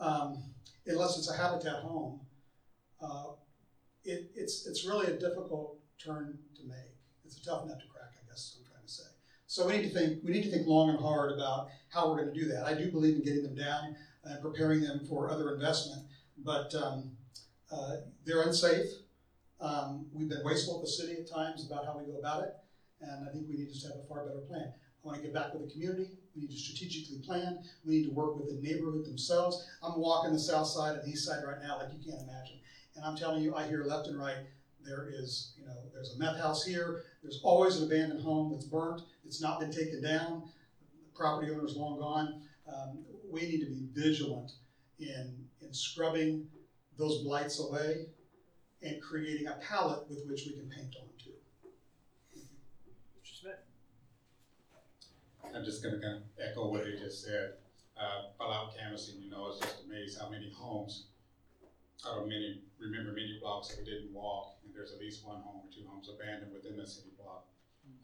[0.00, 0.42] um,
[0.86, 2.20] unless it's a habitat home,
[3.00, 3.30] uh,
[4.04, 6.94] it, it's it's really a difficult turn to make.
[7.24, 8.38] It's a tough nut to crack, I guess.
[8.38, 9.02] Is what I'm trying to say.
[9.46, 12.22] So we need to think we need to think long and hard about how we're
[12.22, 12.64] going to do that.
[12.64, 16.02] I do believe in getting them down and preparing them for other investment,
[16.38, 17.10] but um,
[17.70, 18.88] uh, they're unsafe.
[19.60, 22.54] Um, we've been wasteful at the city at times about how we go about it,
[23.00, 24.72] and I think we need to have a far better plan.
[24.72, 27.60] I want to get back with the community, We need to strategically plan.
[27.84, 29.66] We need to work with the neighborhood themselves.
[29.82, 32.58] I'm walking the south side and the east side right now like you can't imagine.
[32.94, 34.36] And I'm telling you, I hear left and right,
[34.84, 37.04] there is, you know, there's a meth house here.
[37.22, 39.02] There's always an abandoned home that's burnt.
[39.24, 40.48] It's not been taken down.
[40.80, 42.42] The property owner's long gone.
[42.72, 42.98] Um,
[43.30, 44.52] we need to be vigilant
[44.98, 46.46] in, in scrubbing
[46.98, 48.06] those blights away
[48.82, 51.30] and creating a palette with which we can paint onto.
[53.24, 53.40] Mr.
[53.40, 53.54] Smith?
[55.56, 57.54] I'm just gonna kind of echo what they just said.
[57.96, 61.06] Uh, out canvassing, you know, it's just amazed how many homes,
[62.06, 65.40] out of many, remember many blocks that we didn't walk, and there's at least one
[65.40, 67.46] home or two homes abandoned within the city block.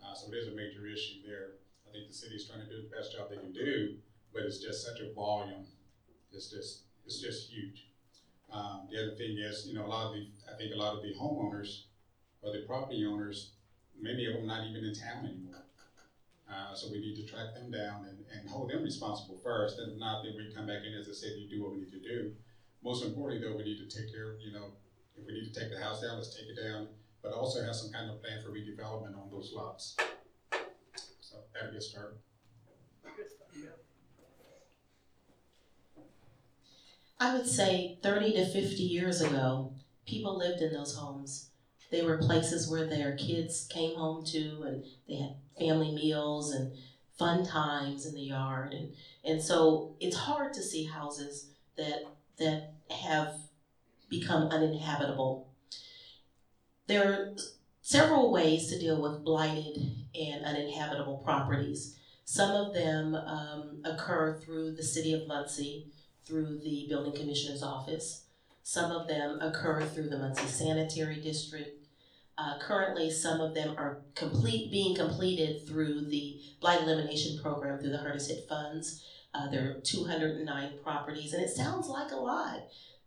[0.03, 1.61] Uh, so it is a major issue there.
[1.87, 3.97] I think the city's trying to do the best job they can do,
[4.33, 5.67] but it's just such a volume.
[6.33, 7.89] It's just, it's just huge.
[8.51, 10.97] Um, the other thing is, you know, a lot of the, I think a lot
[10.97, 11.85] of the homeowners
[12.41, 13.53] or the property owners,
[14.01, 15.62] many of them not even in town anymore.
[16.53, 19.93] Uh, so we need to track them down and, and hold them responsible first, and
[19.93, 21.93] if not, then we come back in, as I said, you do what we need
[21.93, 22.33] to do.
[22.85, 24.67] Most importantly, though, we need to take care, you know,
[25.17, 26.89] if we need to take the house down, let's take it down,
[27.23, 29.97] but also have some kind of plan for redevelopment on those lots.
[31.21, 32.19] So that'll start.
[33.55, 33.69] Bailey?
[37.19, 39.73] I would say 30 to 50 years ago,
[40.07, 41.51] people lived in those homes.
[41.91, 46.73] They were places where their kids came home to, and they had family meals and
[47.19, 48.73] fun times in the yard.
[48.73, 48.93] And,
[49.25, 52.05] and so it's hard to see houses that,
[52.39, 53.35] that have
[54.09, 55.49] become uninhabitable.
[56.87, 57.37] There are
[57.81, 59.79] several ways to deal with blighted
[60.15, 61.99] and uninhabitable properties.
[62.25, 65.89] Some of them um, occur through the city of Muncie
[66.25, 68.25] through the building commissioner's office.
[68.63, 71.82] Some of them occur through the Muncie Sanitary District.
[72.43, 77.91] Uh, currently, some of them are complete, being completed through the blight elimination program through
[77.91, 79.05] the hardest hit funds.
[79.33, 82.65] Uh, there are 209 properties, and it sounds like a lot.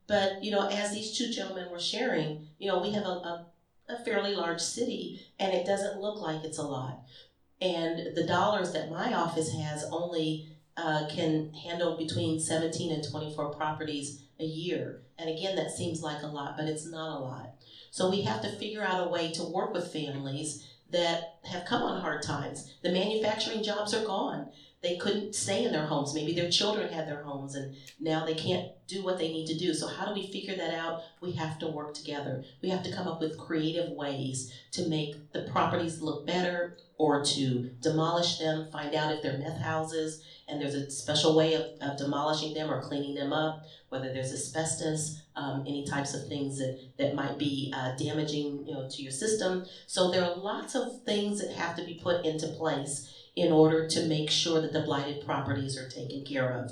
[0.08, 3.46] But, you know, as these two gentlemen were sharing, you know, we have a, a,
[3.90, 7.02] a fairly large city, and it doesn't look like it's a lot.
[7.60, 13.54] And the dollars that my office has only uh, can handle between 17 and 24
[13.56, 15.02] properties a year.
[15.18, 17.55] And again, that seems like a lot, but it's not a lot.
[17.96, 21.82] So we have to figure out a way to work with families that have come
[21.82, 22.74] on hard times.
[22.84, 24.50] The manufacturing jobs are gone.
[24.84, 26.14] They couldn't stay in their homes.
[26.14, 29.58] Maybe their children had their homes and now they can't do what they need to
[29.58, 29.74] do.
[29.74, 31.04] So, how do we figure that out?
[31.22, 32.44] We have to work together.
[32.62, 37.24] We have to come up with creative ways to make the properties look better or
[37.24, 41.64] to demolish them, find out if they're meth houses, and there's a special way of,
[41.82, 46.60] of demolishing them or cleaning them up, whether there's asbestos, um, any types of things
[46.60, 49.66] that, that might be uh, damaging you know, to your system.
[49.88, 53.88] So there are lots of things that have to be put into place in order
[53.88, 56.72] to make sure that the blighted properties are taken care of.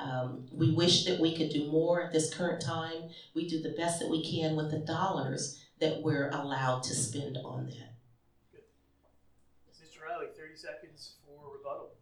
[0.00, 3.10] Um, we wish that we could do more at this current time.
[3.34, 7.38] We do the best that we can with the dollars that we're allowed to spend
[7.44, 7.94] on that.
[9.70, 10.02] Mr.
[10.02, 11.92] Riley, 30 seconds for rebuttal.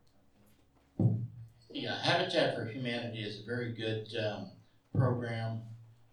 [1.83, 4.53] Yeah, Habitat for Humanity is a very good um,
[4.97, 5.63] program,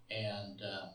[0.09, 0.89] and um,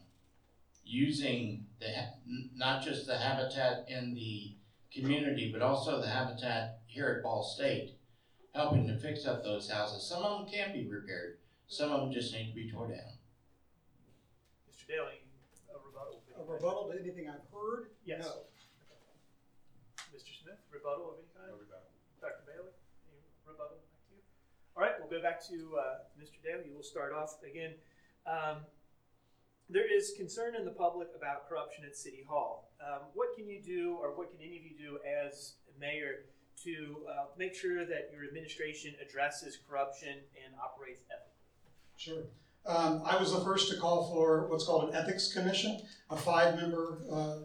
[0.85, 2.15] using the ha-
[2.57, 4.57] not just the habitat in the
[4.93, 7.95] community, but also the habitat here at Ball State,
[8.53, 10.03] helping to fix up those houses.
[10.09, 11.39] Some of them can be repaired.
[11.69, 13.15] Some of them just need to be torn down.
[14.69, 14.89] Mr.
[14.89, 15.23] Daly,
[15.71, 16.21] a rebuttal.
[16.37, 17.91] A rebuttal to anything I've heard?
[18.05, 18.27] Yes.
[18.27, 18.43] No.
[20.11, 20.35] Mr.
[20.43, 21.63] Smith, rebuttal of any kind?
[22.21, 22.43] Dr.
[22.43, 22.75] Bailey,
[23.07, 24.23] any rebuttal back to you?
[24.77, 25.83] All right, we'll go back to uh,
[26.21, 26.43] Mr.
[26.43, 26.71] Daly.
[26.73, 27.73] We'll start off again.
[28.27, 28.59] Um,
[29.71, 32.73] there is concern in the public about corruption at City Hall.
[32.81, 36.27] Um, what can you do, or what can any of you do as mayor
[36.65, 41.71] to uh, make sure that your administration addresses corruption and operates ethically?
[41.97, 42.25] Sure.
[42.67, 47.03] Um, I was the first to call for what's called an ethics commission, a five-member
[47.11, 47.37] uh,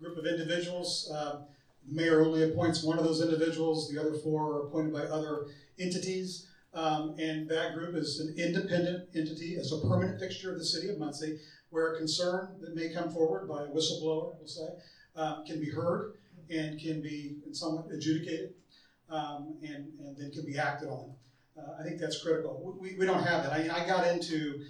[0.00, 1.12] group of individuals.
[1.14, 1.44] Um,
[1.86, 3.90] the mayor only appoints one of those individuals.
[3.90, 5.46] The other four are appointed by other
[5.78, 6.48] entities.
[6.74, 10.88] Um, and that group is an independent entity, as a permanent fixture of the city
[10.90, 11.38] of Muncie,
[11.70, 14.68] where a concern that may come forward by a whistleblower, we'll say,
[15.16, 16.14] um, can be heard
[16.50, 18.54] and can be somewhat adjudicated
[19.10, 21.12] um, and, and then can be acted on.
[21.58, 22.76] Uh, I think that's critical.
[22.80, 23.52] We, we don't have that.
[23.52, 24.60] I, I got into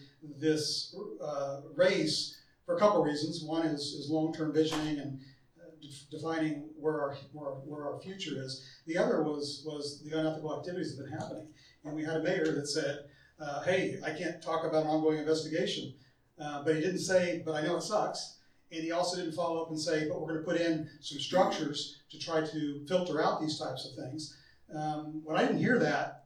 [0.41, 3.43] this uh, race for a couple of reasons.
[3.45, 5.21] One is, is long-term visioning and
[5.61, 5.71] uh,
[6.11, 8.65] defining where our, where, where our future is.
[8.87, 11.49] The other was, was the unethical activities that have been happening.
[11.85, 13.05] And we had a mayor that said,
[13.41, 15.95] uh, hey, I can't talk about an ongoing investigation.
[16.41, 18.39] Uh, but he didn't say, but I know it sucks.
[18.71, 21.19] And he also didn't follow up and say, but we're going to put in some
[21.19, 24.37] structures to try to filter out these types of things.
[24.75, 26.25] Um, when I didn't hear that,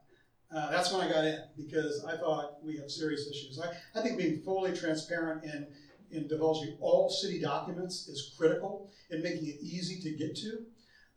[0.55, 3.61] uh, that's when I got in because I thought we have serious issues.
[3.61, 5.67] I, I think being fully transparent and
[6.11, 10.59] in divulging all city documents is critical in making it easy to get to.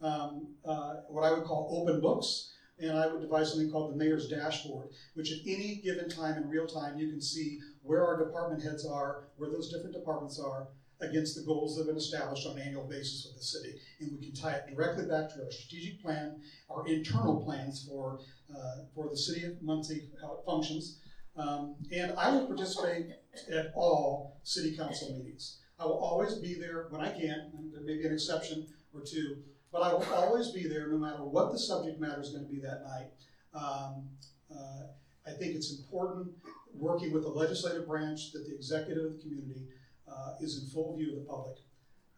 [0.02, 3.98] Um, uh, what I would call open books, and I would devise something called the
[3.98, 8.24] mayor's dashboard, which at any given time in real time you can see where our
[8.24, 10.68] department heads are, where those different departments are
[11.02, 13.76] against the goals that have been established on an annual basis with the city.
[14.00, 18.20] And we can tie it directly back to our strategic plan, our internal plans for,
[18.54, 21.00] uh, for the city of Muncie, how it functions.
[21.36, 23.08] Um, and I will participate
[23.52, 25.60] at all city council meetings.
[25.78, 29.02] I will always be there when I can, and there may be an exception or
[29.02, 29.38] two,
[29.76, 32.50] but I will always be there no matter what the subject matter is going to
[32.50, 33.08] be that night.
[33.54, 34.08] Um,
[34.50, 34.84] uh,
[35.28, 36.30] I think it's important,
[36.74, 39.64] working with the legislative branch, that the executive of the community
[40.08, 41.58] uh, is in full view of the public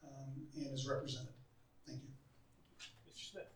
[0.04, 1.34] um, and is represented.
[1.88, 2.10] Thank you.
[3.10, 3.32] Mr.
[3.32, 3.50] Smith.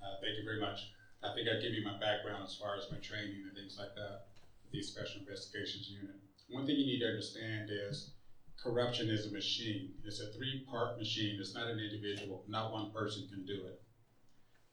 [0.00, 0.92] Uh, thank you very much.
[1.24, 3.96] I think I give you my background as far as my training and things like
[3.96, 4.26] that,
[4.62, 6.19] with the Special Investigations Unit.
[6.50, 8.10] One thing you need to understand is
[8.60, 9.92] corruption is a machine.
[10.04, 11.38] It's a three-part machine.
[11.38, 12.44] It's not an individual.
[12.48, 13.80] Not one person can do it.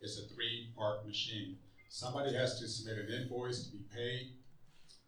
[0.02, 1.58] It's a three-part machine.
[1.90, 4.34] Somebody has to submit an invoice to be paid.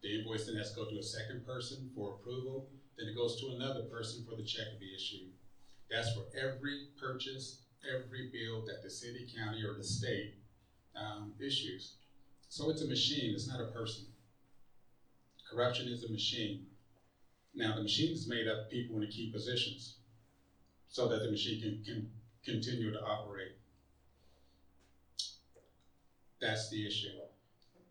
[0.03, 2.69] The invoice then has to go to a second person for approval.
[2.97, 5.31] Then it goes to another person for the check to be issued.
[5.89, 10.35] That's for every purchase, every bill that the city, county, or the state
[10.95, 11.95] um, issues.
[12.47, 14.05] So it's a machine, it's not a person.
[15.49, 16.65] Corruption is a machine.
[17.55, 19.95] Now, the machine is made up of people in key positions
[20.87, 22.09] so that the machine can, can
[22.45, 23.53] continue to operate.
[26.39, 27.09] That's the issue.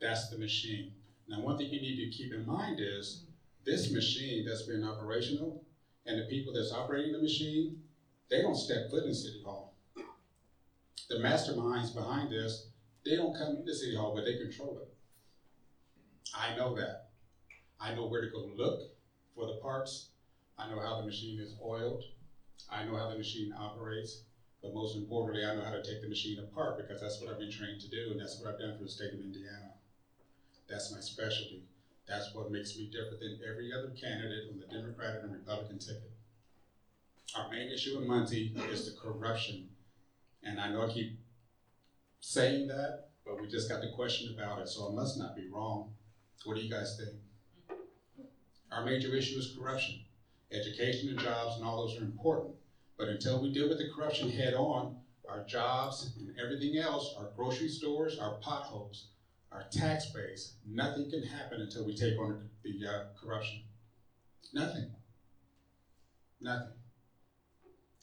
[0.01, 0.93] That's the machine.
[1.29, 3.25] Now, one thing you need to keep in mind is
[3.65, 5.65] this machine that's been operational
[6.07, 7.83] and the people that's operating the machine,
[8.31, 9.75] they don't step foot in City Hall.
[11.11, 12.69] The masterminds behind this,
[13.05, 14.89] they don't come into City Hall, but they control it.
[16.35, 17.08] I know that.
[17.81, 18.81] I know where to go look
[19.35, 20.11] for the parts.
[20.59, 22.05] I know how the machine is oiled.
[22.71, 24.23] I know how the machine operates.
[24.63, 27.39] But most importantly, I know how to take the machine apart because that's what I've
[27.39, 29.71] been trained to do, and that's what I've done for the state of Indiana.
[30.69, 31.63] That's my specialty.
[32.09, 36.11] That's what makes me different than every other candidate on the Democratic and Republican ticket.
[37.37, 39.69] Our main issue in Muncie is the corruption.
[40.43, 41.19] And I know I keep
[42.21, 45.49] saying that, but we just got the question about it, so I must not be
[45.49, 45.93] wrong.
[46.45, 47.17] What do you guys think?
[48.73, 50.01] Our major issue is corruption.
[50.53, 52.55] Education and jobs and all those are important.
[52.97, 54.97] But until we deal with the corruption head on,
[55.29, 59.09] our jobs and everything else, our grocery stores, our potholes,
[59.53, 63.63] our tax base, nothing can happen until we take on the uh, corruption.
[64.53, 64.91] Nothing.
[66.41, 66.73] Nothing.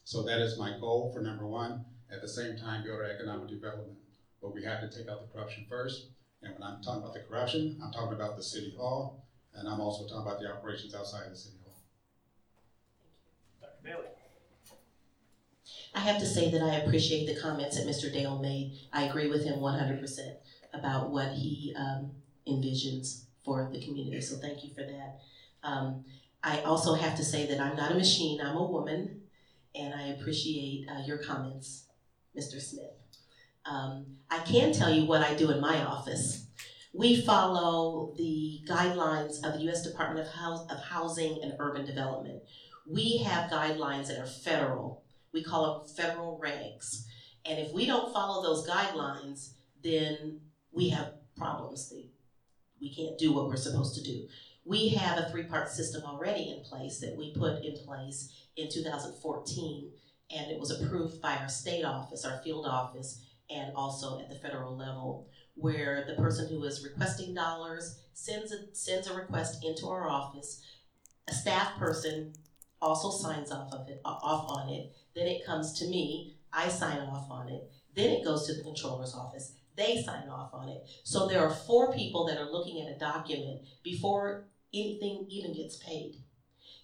[0.03, 1.85] So that is my goal for number one.
[2.11, 3.97] At the same time, build our economic development.
[4.41, 6.07] But we have to take out the corruption first.
[6.43, 9.24] And when I'm talking about the corruption, I'm talking about the city hall,
[9.57, 11.81] and I'm also talking about the operations outside the city hall.
[13.61, 13.91] Thank you.
[13.91, 14.01] Dr.
[14.01, 14.09] Bailey.
[15.93, 18.11] I have to say that I appreciate the comments that Mr.
[18.11, 18.77] Dale made.
[18.91, 20.37] I agree with him one hundred percent
[20.73, 22.11] about what he um,
[22.47, 25.19] envisions for the community, so thank you for that.
[25.63, 26.03] Um,
[26.43, 29.21] I also have to say that I'm not a machine, I'm a woman,
[29.73, 31.85] and I appreciate uh, your comments,
[32.37, 32.61] Mr.
[32.61, 32.91] Smith.
[33.65, 36.44] Um, I can tell you what I do in my office.
[36.97, 39.83] We follow the guidelines of the U.S.
[39.83, 42.41] Department of, House, of Housing and Urban Development.
[42.89, 45.03] We have guidelines that are federal.
[45.33, 47.03] We call them federal regs.
[47.45, 50.39] And if we don't follow those guidelines, then
[50.71, 51.91] we have problems.
[52.79, 54.27] We can't do what we're supposed to do.
[54.63, 59.91] We have a three-part system already in place that we put in place in 2014,
[60.33, 64.35] and it was approved by our state office, our field office, and also at the
[64.35, 69.87] federal level, where the person who is requesting dollars sends a, sends a request into
[69.87, 70.61] our office.
[71.27, 72.33] A staff person
[72.81, 74.93] also signs off of it, off on it.
[75.15, 76.35] Then it comes to me.
[76.53, 77.71] I sign off on it.
[77.95, 79.53] Then it goes to the controller's office.
[79.75, 80.83] They sign off on it.
[81.03, 85.77] So there are four people that are looking at a document before anything even gets
[85.77, 86.17] paid.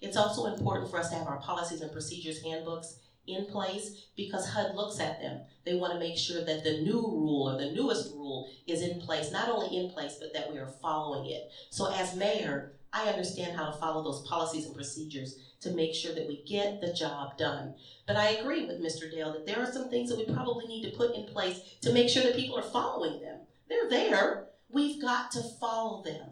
[0.01, 2.97] It's also important for us to have our policies and procedures handbooks
[3.27, 5.41] in place because HUD looks at them.
[5.65, 8.99] They want to make sure that the new rule or the newest rule is in
[8.99, 11.51] place, not only in place, but that we are following it.
[11.69, 16.13] So as mayor, I understand how to follow those policies and procedures to make sure
[16.13, 17.75] that we get the job done.
[18.07, 19.09] But I agree with Mr.
[19.09, 21.93] Dale that there are some things that we probably need to put in place to
[21.93, 23.39] make sure that people are following them.
[23.69, 24.47] They're there.
[24.69, 26.31] We've got to follow them.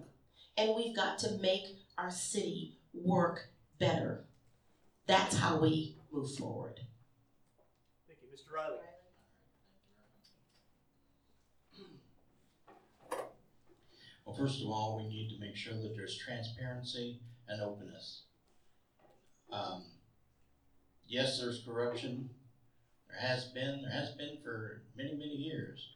[0.57, 1.63] And we've got to make
[1.97, 4.25] our city work better.
[5.07, 6.79] that's how we move forward.
[8.07, 8.53] Thank you, Mr.
[8.53, 8.77] Riley.
[14.29, 17.17] Well, first of all, we need to make sure that there's transparency
[17.47, 18.21] and openness.
[19.51, 19.85] Um,
[21.07, 22.29] yes, there's corruption.
[23.07, 25.93] There has been, there has been for many, many years.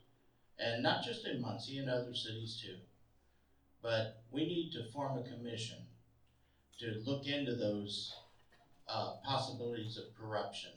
[0.57, 2.77] And not just in Muncie, in other cities too.
[3.83, 5.85] But we need to form a commission
[6.79, 8.15] to look into those
[8.89, 10.71] uh, possibilities of corruption.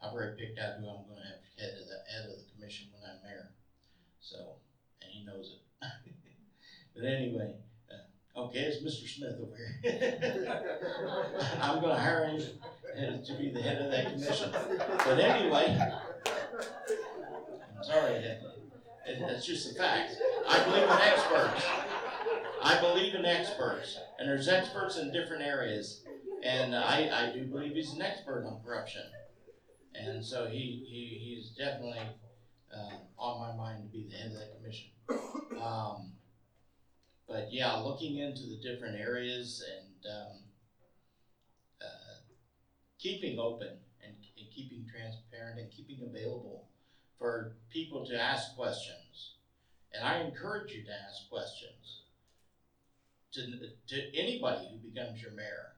[0.00, 2.52] I've already picked out who I'm going to have head of the head of the
[2.54, 3.50] commission when I'm mayor.
[4.20, 4.60] So,
[5.02, 5.67] and he knows it.
[6.98, 7.54] But anyway,
[7.90, 9.08] uh, okay, it's Mr.
[9.08, 10.64] Smith over here.
[11.62, 14.50] I'm going to hire him to be the head of that commission.
[14.52, 15.78] But anyway,
[17.76, 18.40] I'm sorry, that,
[19.06, 20.16] it, it's just a fact.
[20.48, 21.64] I believe in experts.
[22.62, 26.02] I believe in experts, and there's experts in different areas,
[26.42, 29.02] and I, I do believe he's an expert on corruption,
[29.94, 32.00] and so he, he he's definitely
[32.74, 34.88] uh, on my mind to be the head of that commission.
[35.62, 36.12] Um,
[37.28, 40.36] but yeah, looking into the different areas and um,
[41.82, 42.14] uh,
[42.98, 43.68] keeping open
[44.02, 46.64] and, and keeping transparent and keeping available
[47.18, 49.34] for people to ask questions.
[49.92, 52.02] And I encourage you to ask questions
[53.32, 53.42] to,
[53.88, 55.74] to anybody who becomes your mayor.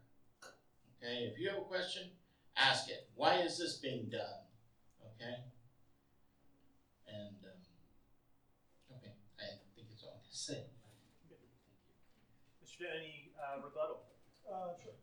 [1.02, 2.10] Okay, if you have a question,
[2.56, 3.08] ask it.
[3.16, 4.44] Why is this being done?
[5.16, 5.36] Okay?
[7.08, 10.64] And, um, okay, I think it's all I can say.
[12.80, 14.00] Dent, any uh, rebuttal?
[14.48, 14.96] Uh, sure.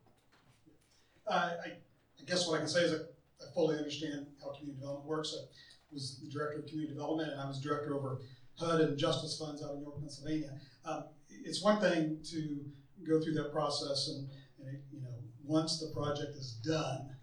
[1.27, 4.79] Uh, I, I guess what I can say is that I fully understand how community
[4.79, 5.35] development works.
[5.37, 5.45] I
[5.91, 8.21] was the director of community development, and I was director over
[8.59, 10.51] HUD and justice funds out in York, Pennsylvania.
[10.85, 12.65] Um, it's one thing to
[13.07, 14.27] go through that process, and,
[14.59, 15.13] and it, you know,
[15.43, 17.15] once the project is done,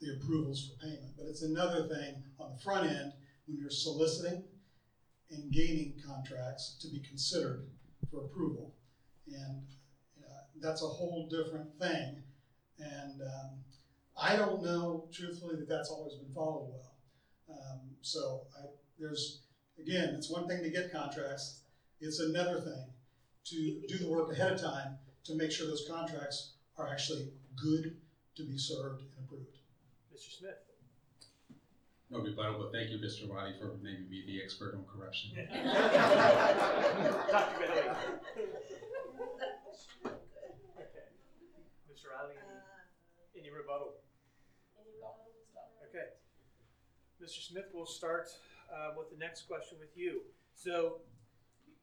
[0.00, 1.12] the approvals for payment.
[1.16, 3.12] But it's another thing on the front end
[3.46, 4.42] when you're soliciting
[5.30, 7.68] and gaining contracts to be considered
[8.10, 8.74] for approval,
[9.32, 9.62] and
[10.22, 12.22] uh, that's a whole different thing.
[12.78, 13.50] And um,
[14.20, 16.94] I don't know, truthfully, that that's always been followed well.
[17.48, 18.66] Um, so I,
[18.98, 19.42] there's,
[19.78, 21.60] again, it's one thing to get contracts.
[22.00, 22.86] It's another thing
[23.46, 27.96] to do the work ahead of time to make sure those contracts are actually good
[28.36, 29.58] to be served and approved.
[30.14, 30.38] Mr.
[30.38, 30.54] Smith?
[32.10, 33.30] No rebuttal, but thank you, Mr.
[33.30, 35.30] Riley, for naming me the expert on corruption.
[35.36, 35.50] Dr.
[37.60, 37.90] Bailey?
[40.06, 41.06] Okay.
[41.86, 42.10] Mr.
[42.10, 42.34] Riley,
[43.50, 43.98] any, any rebuttal?
[45.90, 46.14] Okay.
[47.22, 47.42] Mr.
[47.42, 48.28] Smith, we'll start
[48.72, 50.22] uh, with the next question with you.
[50.54, 51.02] So,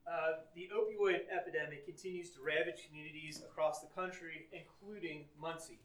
[0.08, 5.80] uh, the opioid epidemic continues to ravage communities across the country, including Muncie.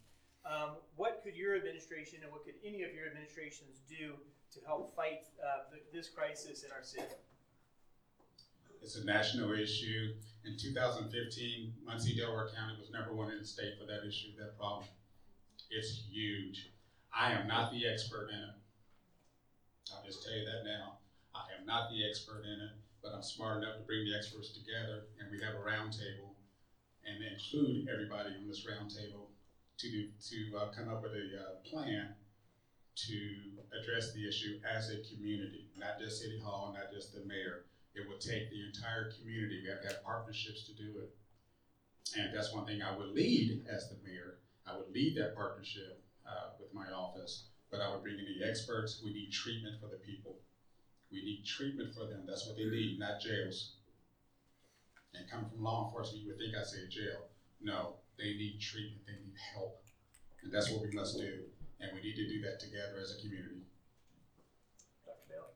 [0.47, 4.15] Um, what could your administration and what could any of your administrations do
[4.55, 7.19] to help fight uh, th- this crisis in our city?
[8.81, 10.15] It's a national issue.
[10.45, 14.59] In 2015, Muncie, Delaware County was number one in the state for that issue, that
[14.59, 14.87] problem.
[15.73, 16.69] It's huge.
[17.17, 18.57] I am not the expert in it.
[19.89, 21.01] I'll just tell you that now.
[21.35, 24.53] I am not the expert in it, but I'm smart enough to bring the experts
[24.53, 26.37] together and we have a roundtable
[27.09, 29.33] and include everybody on this roundtable
[29.79, 32.15] to to uh, come up with a uh, plan
[32.95, 33.19] to
[33.73, 37.65] address the issue as a community, not just City Hall, not just the mayor.
[37.95, 39.63] It will take the entire community.
[39.65, 41.17] We have to have partnerships to do it.
[42.17, 44.37] And that's one thing I would lead as the mayor.
[44.67, 48.47] I would lead that partnership uh, with my office, but I would bring in the
[48.49, 49.01] experts.
[49.03, 50.37] We need treatment for the people.
[51.11, 52.25] We need treatment for them.
[52.27, 53.73] That's what they need, not jails.
[55.15, 57.27] And coming from law enforcement, you would think I say jail.
[57.61, 59.03] No, they need treatment.
[59.07, 59.79] They need help.
[60.43, 61.45] And that's what we must do.
[61.81, 63.61] And we need to do that together as a community.
[65.05, 65.19] Dr.
[65.29, 65.53] Bailey?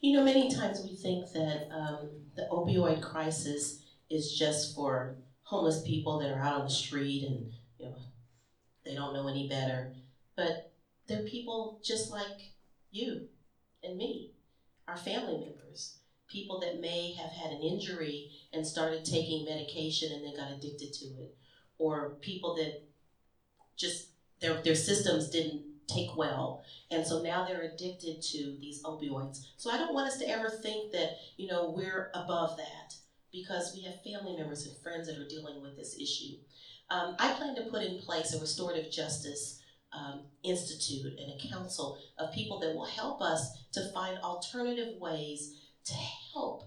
[0.00, 5.16] You know, many times we think that um, the opioid crisis is just for
[5.46, 7.96] homeless people that are out on the street and you know
[8.84, 9.92] they don't know any better.
[10.36, 10.70] But
[11.08, 12.52] they're people just like
[12.90, 13.28] you
[13.82, 14.32] and me,
[14.88, 15.96] our family members,
[16.28, 20.92] people that may have had an injury and started taking medication and then got addicted
[20.94, 21.34] to it,
[21.78, 22.82] or people that
[23.76, 24.06] just
[24.40, 29.38] their their systems didn't take well and so now they're addicted to these opioids.
[29.56, 32.96] So I don't want us to ever think that, you know, we're above that
[33.36, 36.36] because we have family members and friends that are dealing with this issue.
[36.88, 39.60] Um, I plan to put in place a restorative justice
[39.92, 45.60] um, institute and a council of people that will help us to find alternative ways
[45.84, 45.94] to
[46.32, 46.64] help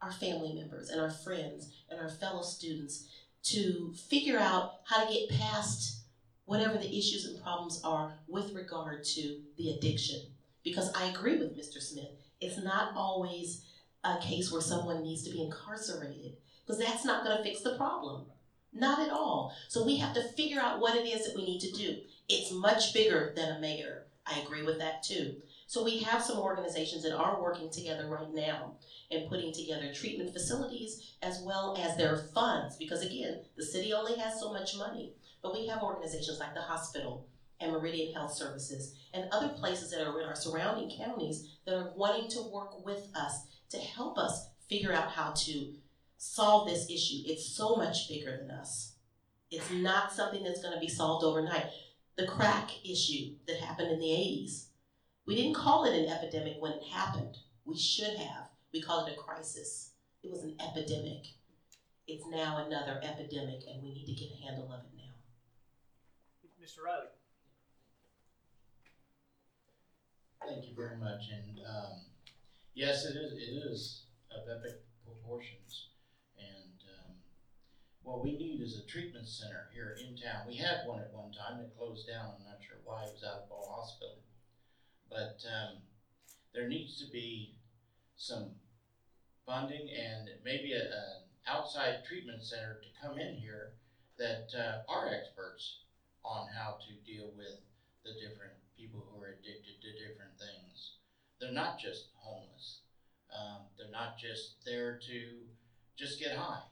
[0.00, 3.08] our family members and our friends and our fellow students
[3.42, 6.04] to figure out how to get past
[6.44, 10.20] whatever the issues and problems are with regard to the addiction.
[10.62, 11.80] Because I agree with Mr.
[11.80, 13.65] Smith, it's not always
[14.06, 17.76] a case where someone needs to be incarcerated, because that's not going to fix the
[17.76, 18.26] problem.
[18.72, 19.54] Not at all.
[19.68, 21.96] So we have to figure out what it is that we need to do.
[22.28, 24.06] It's much bigger than a mayor.
[24.26, 25.36] I agree with that too.
[25.66, 28.74] So we have some organizations that are working together right now
[29.10, 34.18] and putting together treatment facilities as well as their funds because again, the city only
[34.18, 35.14] has so much money.
[35.42, 37.28] But we have organizations like the hospital
[37.60, 41.92] and Meridian Health Services and other places that are in our surrounding counties that are
[41.96, 45.74] wanting to work with us to help us figure out how to
[46.16, 47.22] solve this issue.
[47.24, 48.94] It's so much bigger than us.
[49.50, 51.66] It's not something that's going to be solved overnight.
[52.16, 54.66] The crack issue that happened in the 80s,
[55.26, 57.36] we didn't call it an epidemic when it happened.
[57.64, 58.48] We should have.
[58.72, 59.92] We called it a crisis.
[60.22, 61.26] It was an epidemic.
[62.06, 65.02] It's now another epidemic, and we need to get a handle of it now.
[66.62, 66.84] Mr.
[66.84, 67.06] Riley.
[70.46, 72.05] Thank you very much, and, um,
[72.76, 75.88] yes, it is, it is of epic proportions.
[76.36, 77.16] And, um,
[78.02, 80.46] what we need is a treatment center here in town.
[80.46, 83.24] We had one at one time, it closed down, I'm not sure why, it was
[83.24, 84.20] out of Ball Hospital.
[85.08, 85.80] But, um,
[86.52, 87.56] there needs to be
[88.16, 88.52] some
[89.46, 90.92] funding and maybe an
[91.46, 93.72] outside treatment center to come in here
[94.18, 95.80] that, uh, are experts
[96.24, 97.56] on how to deal with
[98.04, 100.65] the different people who are addicted to different things.
[101.40, 102.80] They're not just homeless.
[103.28, 105.18] Um, they're not just there to
[105.96, 106.64] just get high.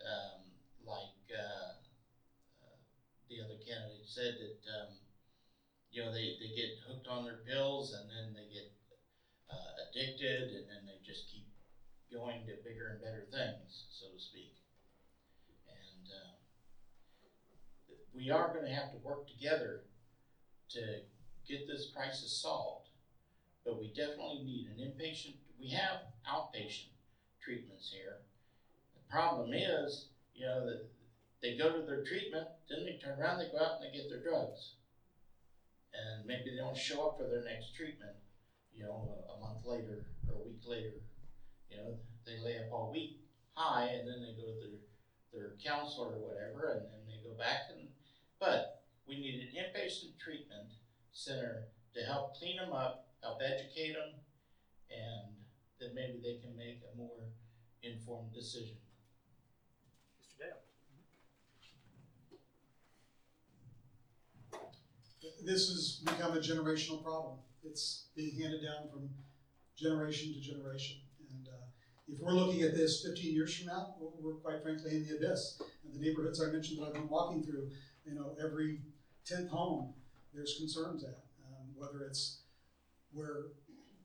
[0.00, 0.40] Um,
[0.84, 1.76] like uh,
[2.64, 2.78] uh,
[3.28, 4.90] the other candidate said that, um,
[5.90, 8.72] you know, they, they get hooked on their pills and then they get
[9.50, 11.46] uh, addicted and then they just keep
[12.10, 14.56] going to bigger and better things, so to speak.
[15.68, 16.34] And uh,
[18.14, 19.84] we are going to have to work together
[20.70, 21.04] to
[21.48, 22.91] get this crisis solved.
[23.64, 26.90] But we definitely need an inpatient, we have outpatient
[27.42, 28.18] treatments here.
[28.94, 30.88] The problem is, you know, that
[31.42, 34.08] they go to their treatment, then they turn around, they go out and they get
[34.08, 34.74] their drugs.
[35.92, 38.16] And maybe they don't show up for their next treatment,
[38.74, 40.94] you know, a, a month later or a week later.
[41.70, 43.20] You know, they lay up all week
[43.54, 44.78] high and then they go to their,
[45.32, 47.88] their counselor or whatever and then they go back and,
[48.40, 50.72] but we need an inpatient treatment
[51.12, 54.14] center to help clean them up, help educate them,
[54.90, 55.34] and
[55.80, 57.30] then maybe they can make a more
[57.82, 58.76] informed decision.
[60.20, 60.38] Mr.
[60.38, 60.62] Dale.
[65.44, 67.38] This has become a generational problem.
[67.64, 69.08] It's being handed down from
[69.76, 70.98] generation to generation.
[71.30, 71.66] And uh,
[72.08, 75.16] if we're looking at this 15 years from now, we're- we're quite frankly in the
[75.16, 75.60] abyss.
[75.84, 77.70] And the neighborhoods I mentioned that I've been walking through,
[78.04, 78.82] you know, every
[79.24, 79.94] 10th home,
[80.32, 81.24] there's concerns at.
[81.44, 82.41] Um, whether it's
[83.12, 83.52] where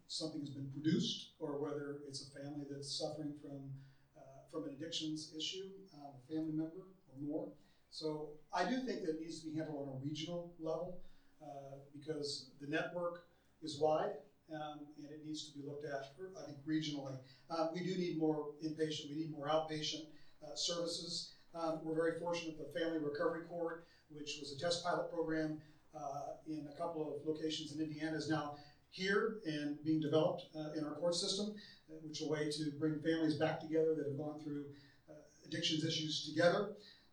[0.08, 3.70] something has been produced or whether it's a family that's suffering from,
[4.18, 7.48] uh, from an addictions issue, uh, a family member or more.
[7.92, 11.00] So I do think that it needs to be handled on a regional level
[11.42, 13.26] uh, because the network
[13.62, 14.14] is wide
[14.54, 17.18] um, and it needs to be looked at, I think, regionally.
[17.50, 20.06] Uh, we do need more inpatient, we need more outpatient
[20.44, 21.34] uh, services.
[21.56, 25.60] Um, we're very fortunate the Family Recovery Court, which was a test pilot program
[25.96, 28.56] uh, in a couple of locations in Indiana, is now
[28.98, 31.54] here and being developed uh, in our court system,
[31.90, 34.66] uh, which is a way to bring families back together that have gone through
[35.10, 35.14] uh,
[35.46, 36.70] addictions issues together.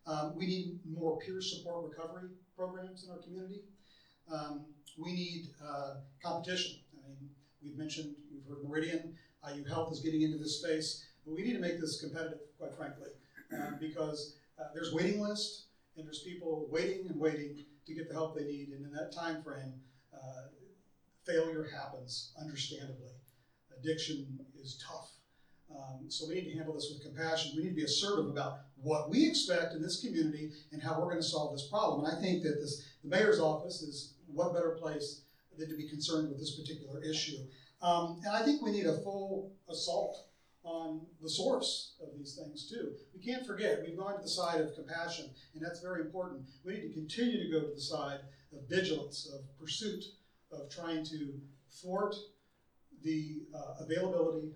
[0.07, 3.61] Um, we need more peer support recovery programs in our community.
[4.31, 4.65] Um,
[4.97, 6.79] we need uh, competition.
[6.95, 7.29] I mean,
[7.63, 9.15] we've mentioned, we've heard Meridian,
[9.47, 12.75] IU Health is getting into this space, but we need to make this competitive, quite
[12.75, 13.09] frankly,
[13.53, 15.65] um, because uh, there's waiting lists
[15.97, 19.11] and there's people waiting and waiting to get the help they need, and in that
[19.11, 19.73] time frame,
[21.25, 23.11] failure happens, understandably.
[23.77, 25.11] Addiction is tough.
[25.69, 27.53] Um, so we need to handle this with compassion.
[27.55, 31.09] We need to be assertive about what we expect in this community and how we're
[31.09, 32.05] going to solve this problem.
[32.05, 35.21] And I think that this, the mayor's office is what better place
[35.57, 37.37] than to be concerned with this particular issue.
[37.81, 40.27] Um, and I think we need a full assault
[40.63, 42.93] on the source of these things too.
[43.13, 46.41] We can't forget, we've gone to the side of compassion, and that's very important.
[46.63, 48.19] We need to continue to go to the side
[48.51, 50.03] of vigilance, of pursuit,
[50.51, 51.33] of trying to
[51.69, 52.15] thwart
[53.03, 54.53] the uh, availability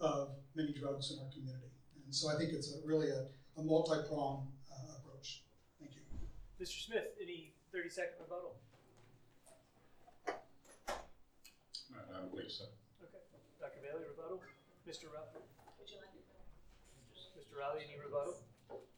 [0.00, 1.70] of many drugs in our community.
[2.04, 3.26] And so I think it's a, really a,
[3.58, 5.42] a multi-pronged uh, approach.
[5.80, 6.02] Thank you.
[6.60, 6.86] Mr.
[6.86, 8.56] Smith, any 30 second rebuttal?
[10.26, 12.64] I don't believe so.
[13.02, 13.22] Okay.
[13.60, 13.80] Dr.
[13.82, 14.42] Bailey, rebuttal?
[14.88, 15.12] Mr.
[15.12, 15.42] Riley?
[15.78, 16.20] Would you like to?
[17.38, 17.58] Mr.
[17.58, 18.36] Riley, any rebuttal?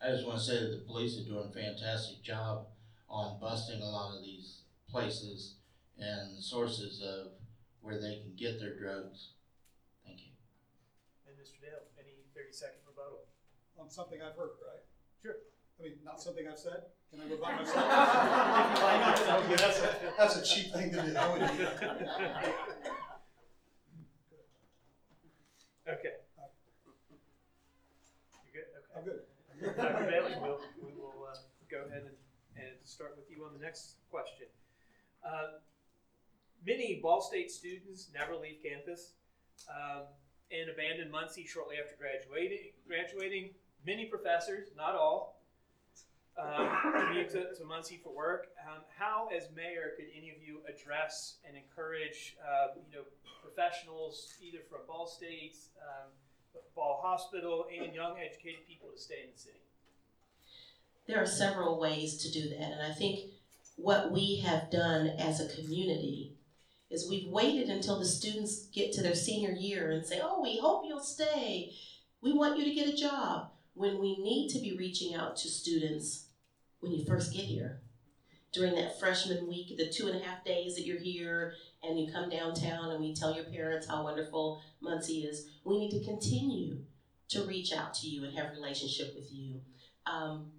[0.01, 2.67] I just wanna say that the police are doing a fantastic job
[3.09, 5.55] on busting a lot of these places
[5.99, 7.33] and the sources of
[7.81, 9.31] where they can get their drugs.
[10.07, 10.33] Thank you.
[11.27, 11.61] And Mr.
[11.61, 13.25] Dale, any thirty second rebuttal?
[13.79, 14.83] On something I've heard, right?
[15.23, 15.37] Sure.
[15.79, 16.83] I mean, not something I've said.
[17.11, 17.87] Can I rebut If myself?
[18.77, 21.17] you like, so that's what- That's a cheap thing to do.
[21.17, 22.55] I wouldn't do that.
[25.89, 26.15] Okay.
[28.45, 28.69] You good?
[28.77, 28.93] Okay.
[28.97, 29.23] I'm good.
[29.77, 30.05] Dr.
[30.11, 31.37] Bailey, we'll, we will, uh,
[31.71, 32.17] go ahead and,
[32.57, 34.47] and start with you on the next question.
[35.25, 35.59] Uh,
[36.67, 39.13] Many Ball State students never leave campus,
[39.69, 40.03] um,
[40.51, 43.51] and abandon Muncie shortly after graduating, graduating.
[43.87, 45.41] Many professors, not all,
[46.39, 46.69] um,
[47.07, 48.49] commute to, to Muncie for work.
[48.67, 53.05] Um, how, as mayor, could any of you address and encourage, uh, you know,
[53.43, 56.11] professionals either from Ball State, um,
[56.75, 59.61] Ball Hospital, and young educated people to stay in the city?
[61.07, 63.31] There are several ways to do that, and I think
[63.77, 66.35] what we have done as a community
[66.91, 70.59] is we've waited until the students get to their senior year and say, "Oh, we
[70.59, 71.73] hope you'll stay.
[72.21, 75.49] We want you to get a job." When we need to be reaching out to
[75.49, 76.27] students
[76.81, 77.81] when you first get here,
[78.53, 82.11] during that freshman week, the two and a half days that you're here, and you
[82.11, 86.79] come downtown and we tell your parents how wonderful Muncie is, we need to continue
[87.29, 89.61] to reach out to you and have relationship with you.
[90.07, 90.51] Um,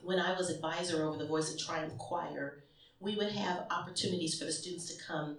[0.00, 2.64] when I was advisor over the Voice of Triumph Choir,
[3.00, 5.36] we would have opportunities for the students to come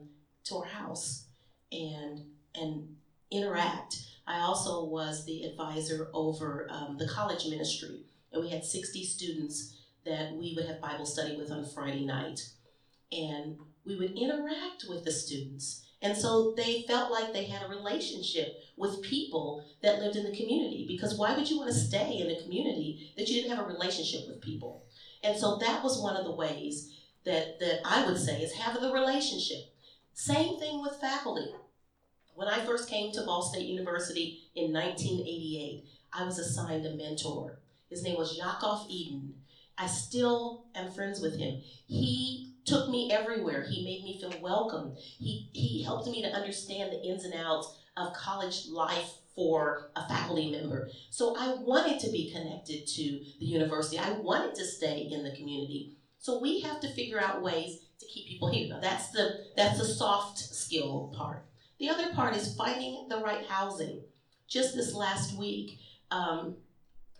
[0.47, 1.25] to our house
[1.71, 2.21] and
[2.55, 2.95] and
[3.31, 3.97] interact.
[4.25, 9.77] I also was the advisor over um, the college ministry, and we had 60 students
[10.05, 12.41] that we would have Bible study with on Friday night,
[13.11, 15.85] and we would interact with the students.
[16.01, 20.37] And so they felt like they had a relationship with people that lived in the
[20.37, 23.65] community because why would you want to stay in a community that you didn't have
[23.65, 24.85] a relationship with people?
[25.23, 26.93] And so that was one of the ways
[27.25, 29.73] that, that I would say is have the relationship.
[30.17, 31.53] Same thing with faculty.
[32.33, 37.59] When I first came to Ball State University in 1988, I was assigned a mentor.
[37.87, 39.35] His name was Yakov Eden.
[39.77, 41.61] I still am friends with him.
[41.85, 43.61] He took me everywhere.
[43.69, 44.95] He made me feel welcome.
[44.97, 50.07] He, he helped me to understand the ins and outs of college life for a
[50.09, 50.89] faculty member.
[51.11, 53.03] So I wanted to be connected to
[53.39, 53.99] the university.
[53.99, 55.97] I wanted to stay in the community.
[56.17, 58.69] So we have to figure out ways to keep people here.
[58.69, 61.45] Now that's the that's the soft skill part.
[61.79, 64.01] The other part is finding the right housing.
[64.47, 65.79] Just this last week,
[66.09, 66.55] um,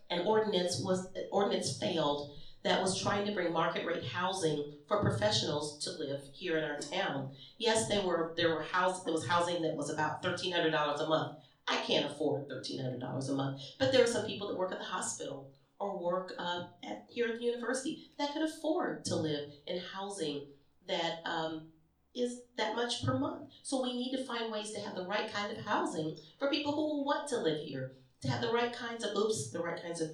[0.09, 2.31] an ordinance was an ordinance failed
[2.63, 6.79] that was trying to bring market rate housing for professionals to live here in our
[6.79, 7.31] town.
[7.57, 11.01] Yes, there were there were house there was housing that was about thirteen hundred dollars
[11.01, 11.37] a month.
[11.67, 14.71] I can't afford thirteen hundred dollars a month, but there are some people that work
[14.71, 19.15] at the hospital or work uh, at here at the university that could afford to
[19.15, 20.41] live in housing
[20.87, 21.67] that um,
[22.15, 23.51] is that much per month.
[23.63, 26.73] So we need to find ways to have the right kind of housing for people
[26.73, 29.81] who will want to live here, to have the right kinds of oops, the right
[29.81, 30.11] kinds of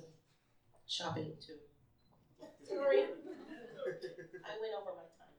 [0.87, 1.53] shopping too.
[2.67, 5.31] Sorry, I went over my time.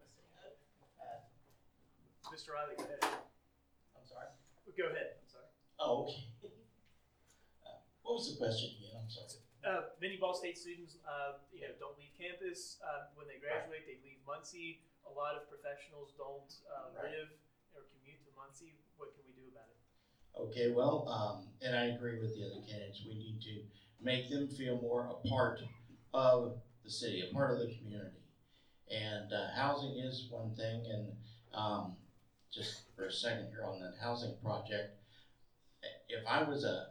[2.35, 2.51] Mr.
[2.51, 2.99] Riley, go ahead.
[3.95, 4.27] I'm sorry.
[4.75, 5.47] Go ahead, I'm sorry.
[5.79, 6.27] Oh, okay.
[7.63, 8.99] Uh, What was the question again?
[8.99, 9.39] I'm sorry.
[9.63, 13.87] Uh, many Ball State students, uh, you know, don't leave campus, uh, when they graduate,
[13.87, 14.83] they leave Muncie.
[15.07, 17.11] A lot of professionals don't, uh, Right.
[17.11, 17.29] live
[17.75, 18.79] or commute to Muncie.
[18.97, 19.77] What can we do about it?
[20.37, 23.63] Okay, well, um, and I agree with the other candidates, we need to
[24.01, 25.63] make them feel more a part
[26.13, 28.21] of the city, a part of the community.
[28.89, 31.15] And, uh, housing is one thing, and,
[31.53, 31.95] um,
[32.51, 34.93] just for a second here on that housing project,
[36.09, 36.87] if I was a,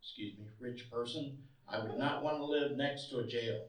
[0.00, 1.34] excuse me, rich person,
[1.68, 3.64] I would not wanna live next to a jail.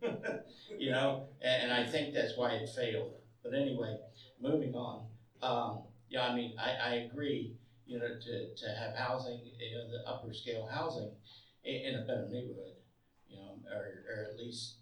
[0.78, 3.14] You know, and, and I think that's why it failed,
[3.44, 3.98] but anyway,
[4.40, 5.04] moving on,
[5.42, 9.90] um, yeah, I mean, I, I agree, you know, to, to have housing, you know,
[9.90, 11.10] the upper scale housing
[11.62, 12.72] in, in a better neighborhood,
[13.28, 14.76] you know, or, or at least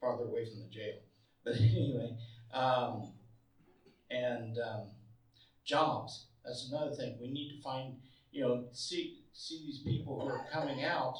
[0.00, 0.96] farther away from the jail.
[1.44, 2.16] But anyway,
[2.52, 3.12] um,
[4.10, 4.86] and, um,
[5.64, 7.96] jobs, that's another thing, we need to find,
[8.32, 11.16] you know, see, see these people who are coming out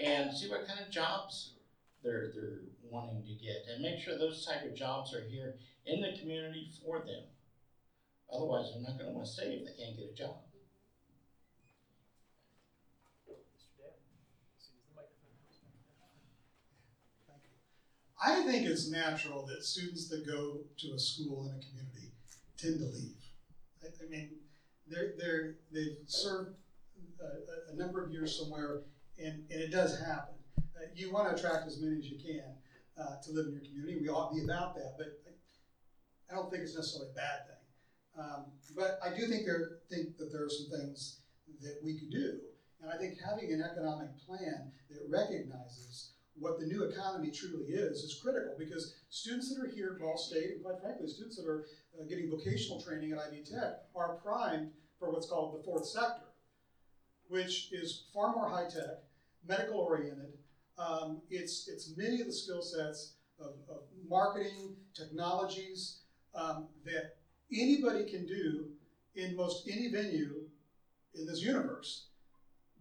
[0.00, 1.54] and see what kind of jobs
[2.02, 6.00] they're, they're wanting to get, and make sure those type of jobs are here in
[6.00, 7.24] the community for them.
[8.32, 10.36] Otherwise, they're not gonna wanna stay if they can't get a job.
[18.22, 22.12] I think it's natural that students that go to a school in a community
[22.58, 23.16] tend to leave.
[23.82, 24.30] I, I mean,
[24.86, 26.56] they're, they're, they've served
[27.20, 28.82] a, a- a number of years somewhere,
[29.18, 30.34] and, and it does happen.
[30.76, 32.44] uh, you want to attract as many as you can
[33.00, 33.98] uh, to live in your community.
[34.02, 35.06] We ought to be about that, but
[36.30, 37.60] I, don't think it's necessarily a bad thing.
[38.18, 38.44] Um,
[38.76, 41.20] but I do think there think that there are some things
[41.62, 42.38] that we could do,
[42.82, 47.98] and I think having an economic plan that recognizes what the new economy truly is
[47.98, 51.46] is critical because students that are here at Ball State, and quite frankly, students that
[51.46, 51.66] are
[51.98, 56.26] uh, getting vocational training at Ivy Tech, are primed for what's called the fourth sector,
[57.28, 59.02] which is far more high tech,
[59.46, 60.32] medical oriented.
[60.78, 66.00] Um, it's it's many of the skill sets of, of marketing, technologies
[66.34, 67.16] um, that
[67.52, 68.66] anybody can do
[69.14, 70.44] in most any venue
[71.14, 72.06] in this universe.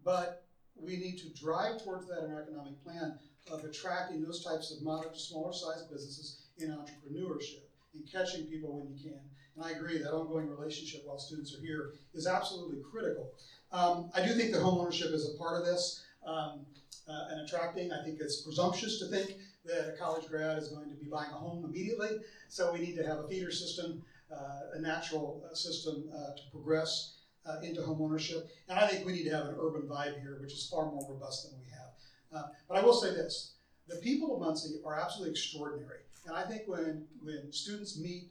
[0.04, 0.44] But
[0.76, 3.18] we need to drive towards that in our economic plan
[3.52, 8.78] of attracting those types of moderate to smaller sized businesses in entrepreneurship and catching people
[8.78, 9.20] when you can.
[9.56, 13.32] And I agree that ongoing relationship while students are here is absolutely critical.
[13.72, 16.66] Um, I do think that homeownership is a part of this um,
[17.08, 17.92] uh, and attracting.
[17.92, 19.36] I think it's presumptuous to think
[19.70, 22.18] that a college grad is going to be buying a home immediately.
[22.48, 24.02] So we need to have a feeder system,
[24.32, 28.48] uh, a natural uh, system uh, to progress uh, into homeownership.
[28.68, 31.06] And I think we need to have an urban vibe here, which is far more
[31.10, 31.90] robust than we have.
[32.32, 33.54] Uh, but I will say this
[33.88, 36.02] the people of Muncie are absolutely extraordinary.
[36.28, 38.30] And I think when, when students meet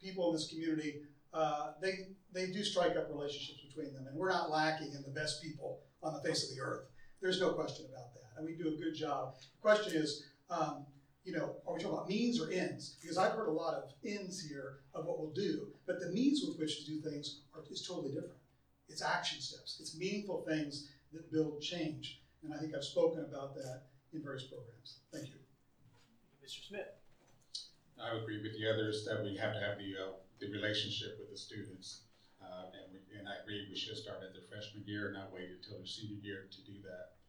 [0.00, 1.00] people in this community,
[1.80, 4.06] they, they do strike up relationships between them.
[4.06, 6.84] And we're not lacking in the best people on the face of the earth.
[7.20, 8.36] There's no question about that.
[8.36, 9.34] And we do a good job.
[9.40, 10.84] The question is, um,
[11.24, 12.96] you know, are we talking about means or ends?
[13.00, 16.42] Because I've heard a lot of ends here of what we'll do, but the means
[16.46, 18.40] with which to do things are, is totally different.
[18.88, 19.78] It's action steps.
[19.80, 22.18] It's meaningful things that build change.
[22.42, 24.98] And I think I've spoken about that in various programs.
[25.12, 25.38] Thank you.
[26.44, 26.66] Mr.
[26.66, 26.90] Smith.
[28.02, 31.16] I would agree with the others that we have to have the, uh, the relationship
[31.20, 32.02] with the students.
[32.42, 35.32] Uh, and we, and I agree, we should start at their freshman year, and not
[35.32, 37.21] wait until their senior year to do that.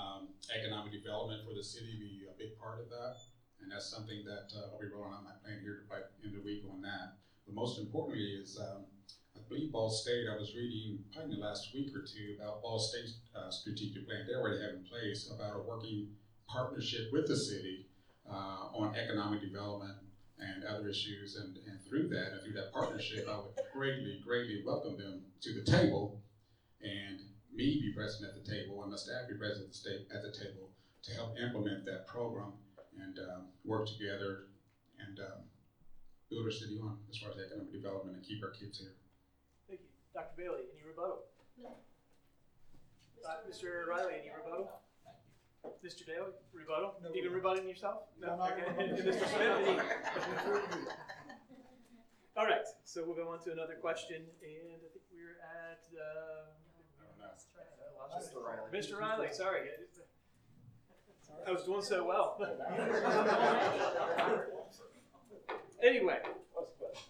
[0.00, 3.20] Um, economic development for the city be a big part of that.
[3.60, 6.40] And that's something that, uh, I'll be rolling out my plan here by end of
[6.40, 7.20] the week on that.
[7.44, 8.88] But most importantly is, um,
[9.36, 12.62] I believe Ball State, I was reading probably in the last week or two about
[12.62, 16.16] Ball State's, uh, strategic plan they already have in place about a working
[16.48, 17.86] partnership with the city,
[18.26, 19.98] uh, on economic development
[20.38, 21.36] and other issues.
[21.36, 25.52] And, and through that, and through that partnership, I would greatly, greatly welcome them to
[25.52, 26.22] the table
[26.80, 27.20] and
[27.52, 30.22] me be present at the table and my staff be present at the state, at
[30.22, 30.70] the table
[31.02, 32.52] to help implement that program
[33.00, 34.46] and, um, work together
[34.98, 35.44] and, um,
[36.28, 38.94] build our city on as far as economic development and keep our kids here.
[39.68, 39.86] Thank you.
[40.14, 40.34] Dr.
[40.36, 41.24] Bailey, any rebuttal?
[43.26, 43.86] Uh, Mr.
[43.86, 44.70] Riley, any rebuttal?
[45.84, 46.06] Mr.
[46.06, 46.94] Daly, rebuttal?
[47.02, 48.04] No Even rebutting yourself?
[48.18, 48.62] No, not Okay.
[49.02, 49.12] Mr.
[49.12, 49.76] Smith, any?
[52.36, 56.49] All right, so we'll go on to another question, and I think we're at, uh,
[58.16, 58.42] Mr.
[58.42, 58.70] Riley.
[58.72, 58.98] Mr.
[58.98, 59.68] Riley, sorry.
[61.46, 62.38] I was doing so well.
[65.80, 66.20] Anyway,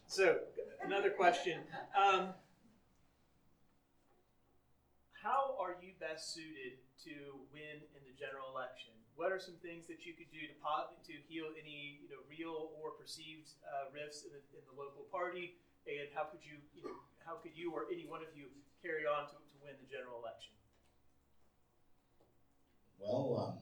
[0.07, 0.47] so
[0.87, 1.59] another question.
[1.91, 2.31] Um,
[5.19, 8.95] how are you best suited to win in the general election?
[9.19, 12.23] What are some things that you could do to po- to heal any you know
[12.31, 15.59] real or perceived uh, rifts in the, in the local party?
[15.91, 16.95] And how could you, you know,
[17.27, 18.55] how could you or any one of you
[18.87, 20.55] carry on to, to win the general election?
[23.01, 23.59] Well, um,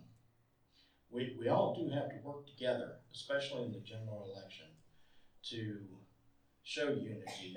[1.10, 4.66] we, we all do have to work together, especially in the general election,
[5.44, 5.78] to
[6.64, 7.56] show unity.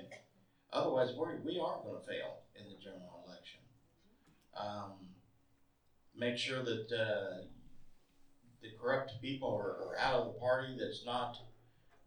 [0.72, 3.58] Otherwise, we're, we are going to fail in the general election.
[4.56, 5.08] Um,
[6.14, 7.40] make sure that uh,
[8.62, 11.36] the corrupt people are, are out of the party that's not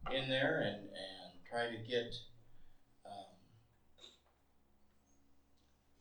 [0.10, 2.16] in there and, and try to get
[3.06, 3.36] um,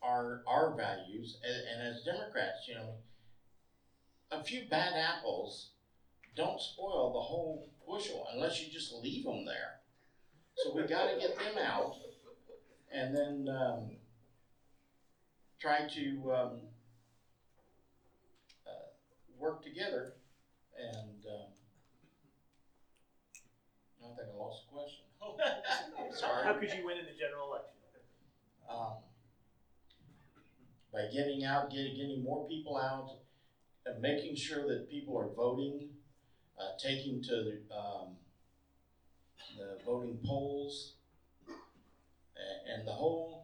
[0.01, 1.35] our, our values.
[1.43, 2.95] And, and as Democrats, you know,
[4.41, 5.71] a few bad apples
[6.37, 9.81] don't spoil the whole bushel unless you just leave them there.
[10.57, 11.97] So we got to get them out,
[12.93, 13.91] and then um,
[15.61, 16.61] try to um,
[18.67, 18.87] uh,
[19.39, 20.13] work together.
[20.79, 21.49] And um,
[24.03, 25.05] I think I lost the question.
[26.19, 26.45] Sorry.
[26.45, 27.75] How could you win in the general election?
[28.71, 28.95] um,
[30.93, 33.11] by getting out, getting, getting more people out,
[33.87, 35.85] and making sure that people are voting,
[36.59, 38.17] uh, taking to the, um,
[39.57, 40.93] the voting polls,
[42.37, 43.41] a- and the whole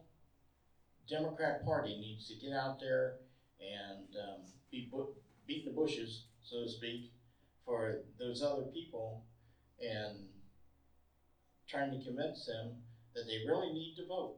[1.07, 3.13] Democrat Party needs to get out there
[3.59, 4.39] and um,
[4.69, 5.07] be bu-
[5.45, 7.09] beat the bushes, so to speak,
[7.65, 9.17] for those other people,
[9.79, 10.25] and
[11.67, 12.75] trying to convince them
[13.13, 14.33] that they really need to vote.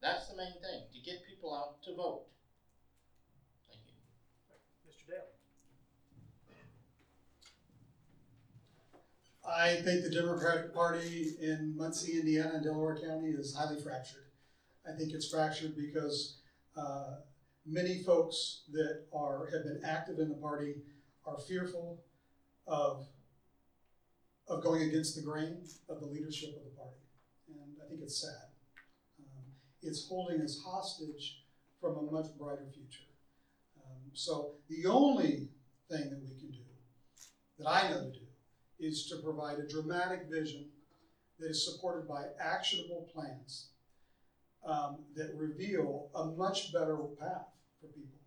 [0.00, 2.18] That's the main thing, to get people out to vote.
[3.68, 3.92] Thank you.
[4.84, 5.06] Mr.
[5.06, 5.26] Dale.
[9.48, 14.24] I think the Democratic Party in Muncie, Indiana, and Delaware County is highly fractured.
[14.86, 16.38] I think it's fractured because
[16.76, 17.16] uh,
[17.64, 20.76] many folks that are have been active in the party
[21.24, 22.02] are fearful
[22.66, 23.06] of
[24.48, 26.98] of going against the grain of the leadership of the party,
[27.48, 28.50] and I think it's sad.
[29.20, 29.44] Um,
[29.82, 31.42] it's holding us hostage
[31.80, 33.10] from a much brighter future.
[33.84, 35.48] Um, so the only
[35.88, 36.58] thing that we can do,
[37.58, 38.25] that I know to do,
[38.78, 40.66] is to provide a dramatic vision
[41.38, 43.70] that is supported by actionable plans
[44.66, 47.48] um, that reveal a much better path
[47.80, 48.18] for people.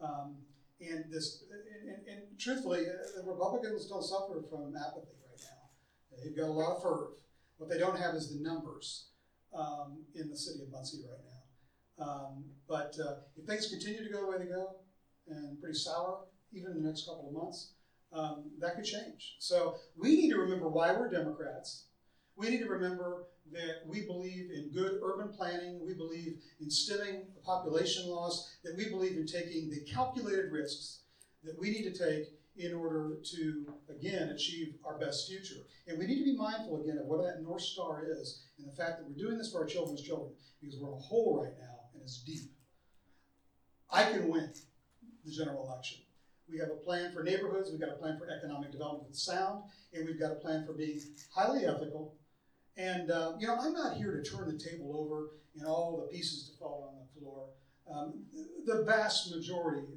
[0.00, 0.36] Um,
[0.80, 1.44] and this,
[1.82, 6.22] and, and, truthfully, uh, the Republicans don't suffer from apathy right now.
[6.22, 7.12] They've got a lot of fervor.
[7.56, 9.08] What they don't have is the numbers
[9.56, 12.06] um, in the city of Muncie right now.
[12.06, 14.76] Um, but uh, if things continue to go the way they go,
[15.28, 17.72] and pretty sour, even in the next couple of months,
[18.12, 19.36] um, that could change.
[19.38, 21.86] So we need to remember why we're Democrats.
[22.36, 25.80] We need to remember that we believe in good urban planning.
[25.84, 28.56] We believe in stemming population loss.
[28.64, 31.00] That we believe in taking the calculated risks
[31.44, 32.26] that we need to take
[32.58, 35.60] in order to, again, achieve our best future.
[35.86, 38.72] And we need to be mindful, again, of what that North Star is and the
[38.74, 41.76] fact that we're doing this for our children's children because we're a hole right now
[41.94, 42.50] and it's deep.
[43.90, 44.52] I can win
[45.24, 45.98] the general election.
[46.50, 49.64] We have a plan for neighborhoods, we've got a plan for economic development with sound,
[49.92, 51.00] and we've got a plan for being
[51.34, 52.14] highly ethical.
[52.76, 56.16] And, uh, you know, I'm not here to turn the table over and all the
[56.16, 57.48] pieces to fall on the floor.
[57.90, 58.24] Um,
[58.64, 59.88] the vast majority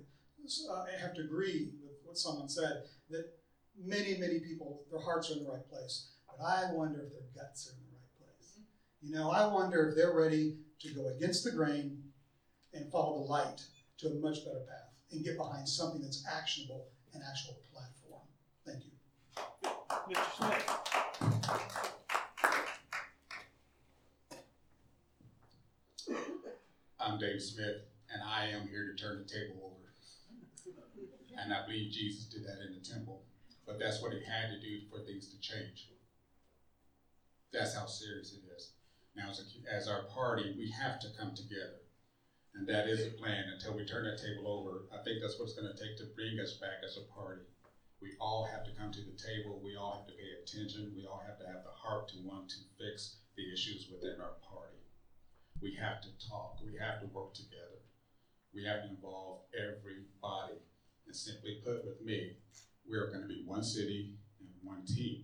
[0.71, 3.25] uh, have to agree with what someone said that
[3.77, 6.11] many, many people, their hearts are in the right place.
[6.27, 8.57] But I wonder if their guts are in the right place.
[9.01, 12.01] You know, I wonder if they're ready to go against the grain
[12.73, 13.61] and follow the light
[13.99, 18.21] to a much better path and get behind something that's actionable, an actual platform.
[18.65, 18.91] Thank you.
[20.13, 20.35] Mr.
[20.37, 20.65] Smith?
[26.99, 27.77] I'm Dave Smith,
[28.11, 29.75] and I am here to turn the table over.
[31.41, 33.23] And I believe Jesus did that in the temple,
[33.65, 35.89] but that's what he had to do for things to change.
[37.53, 38.73] That's how serious it is.
[39.15, 41.79] Now, as, a, as our party, we have to come together.
[42.59, 44.83] And that is the plan until we turn that table over.
[44.91, 47.47] I think that's what it's going to take to bring us back as a party.
[48.03, 49.61] We all have to come to the table.
[49.63, 50.91] We all have to pay attention.
[50.93, 54.35] We all have to have the heart to want to fix the issues within our
[54.43, 54.75] party.
[55.61, 56.59] We have to talk.
[56.59, 57.79] We have to work together.
[58.53, 60.59] We have to involve everybody.
[61.07, 62.43] And simply put, with me,
[62.83, 65.23] we're going to be one city and one team.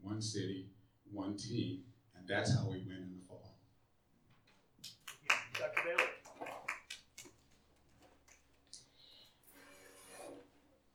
[0.00, 0.70] One city,
[1.12, 1.84] one team.
[2.16, 3.58] And that's how we win in the fall.
[5.60, 5.82] Dr.
[5.84, 6.11] Bailey?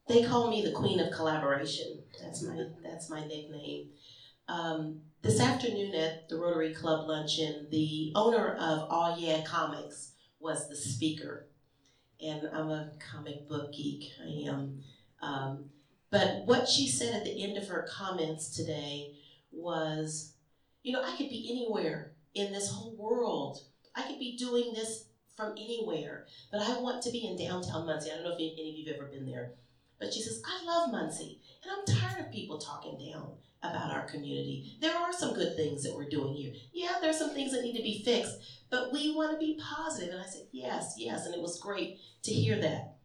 [0.07, 2.01] They call me the queen of collaboration.
[2.21, 3.89] That's my that's my nickname.
[4.47, 10.69] Um, this afternoon at the Rotary Club luncheon, the owner of Aw Yeah Comics was
[10.69, 11.49] the speaker,
[12.21, 14.11] and I'm a comic book geek.
[14.23, 14.79] I am.
[15.21, 15.69] Um,
[16.09, 19.15] but what she said at the end of her comments today
[19.51, 20.33] was,
[20.83, 23.59] you know, I could be anywhere in this whole world.
[23.93, 25.05] I could be doing this
[25.35, 28.09] from anywhere, but I want to be in downtown Muncie.
[28.09, 29.51] I don't know if any of you've ever been there.
[29.99, 33.31] But she says, I love Muncie, and I'm tired of people talking down
[33.63, 34.77] about our community.
[34.79, 36.53] There are some good things that we're doing here.
[36.71, 38.37] Yeah, there's some things that need to be fixed,
[38.69, 40.13] but we want to be positive.
[40.13, 42.97] And I said, yes, yes, and it was great to hear that.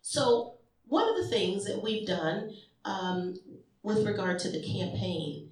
[0.00, 0.54] So,
[0.86, 2.50] one of the things that we've done
[2.84, 3.36] um,
[3.82, 5.50] with regard to the campaign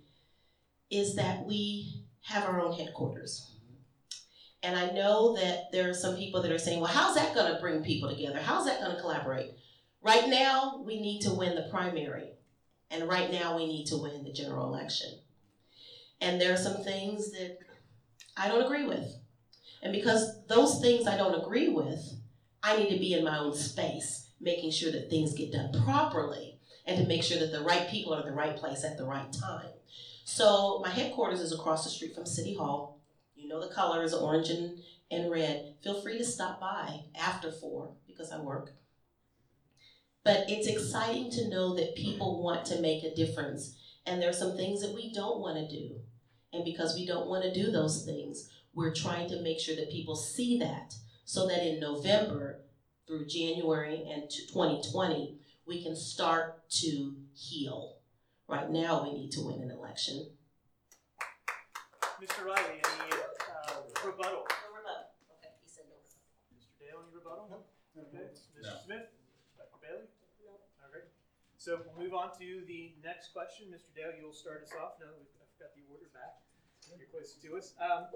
[0.90, 3.50] is that we have our own headquarters.
[4.62, 7.52] And I know that there are some people that are saying, well, how's that going
[7.52, 8.40] to bring people together?
[8.40, 9.52] How's that going to collaborate?
[10.02, 12.30] Right now, we need to win the primary.
[12.90, 15.10] And right now, we need to win the general election.
[16.20, 17.58] And there are some things that
[18.36, 19.14] I don't agree with.
[19.82, 22.14] And because those things I don't agree with,
[22.62, 26.58] I need to be in my own space, making sure that things get done properly
[26.86, 29.04] and to make sure that the right people are in the right place at the
[29.04, 29.68] right time.
[30.24, 33.00] So, my headquarters is across the street from City Hall.
[33.34, 34.78] You know the colors, orange and,
[35.10, 35.74] and red.
[35.82, 38.72] Feel free to stop by after four because I work.
[40.24, 43.76] But it's exciting to know that people want to make a difference.
[44.06, 46.00] And there are some things that we don't want to do.
[46.52, 49.90] And because we don't want to do those things, we're trying to make sure that
[49.90, 50.94] people see that
[51.24, 52.60] so that in November
[53.06, 57.96] through January and 2020, we can start to heal.
[58.48, 60.30] Right now, we need to win an election.
[62.20, 62.44] Mr.
[62.44, 64.44] Riley, any uh, rebuttal?
[64.44, 65.08] No rebuttal.
[65.38, 65.96] Okay, he said no
[66.52, 66.76] Mr.
[66.76, 67.48] Dale, any rebuttal?
[67.48, 67.64] No.
[67.96, 68.28] Okay.
[68.28, 68.60] Mr.
[68.60, 68.76] No.
[68.84, 69.06] Smith?
[69.56, 69.78] Dr.
[69.80, 70.04] Bailey?
[70.44, 70.60] No.
[70.84, 71.08] All right.
[71.60, 73.68] So we'll move on to the next question.
[73.68, 73.92] Mr.
[73.92, 74.96] Dale, you'll start us off.
[74.96, 76.40] Now that we've got the order back.
[76.96, 77.76] You're closer to us.
[77.76, 78.08] Um,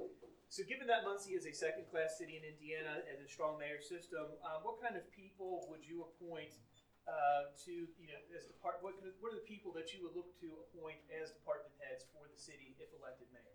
[0.49, 4.33] so given that Muncie is a second-class city in Indiana and a strong mayor system,
[4.49, 6.57] um, what kind of people would you appoint
[7.05, 10.33] uh, to, you know, as depart, what, what are the people that you would look
[10.41, 13.53] to appoint as department heads for the city if elected mayor?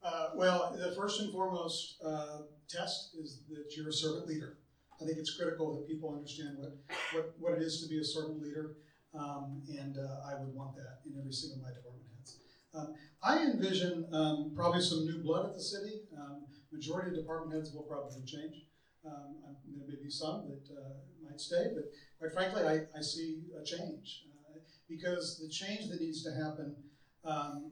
[0.00, 4.56] Uh, well, the first and foremost uh, test is that you're a servant leader.
[5.00, 6.76] I think it's critical that people understand what,
[7.12, 8.76] what, what it is to be a servant leader,
[9.14, 12.36] um, and uh, I would want that in every single of my department heads.
[12.74, 16.02] Um, I envision um, probably some new blood at the city.
[16.16, 18.66] Um, majority of department heads will probably change.
[19.06, 19.36] Um,
[19.74, 20.92] there may be some that uh,
[21.24, 21.84] might stay, but
[22.18, 26.76] quite frankly, I, I see a change uh, because the change that needs to happen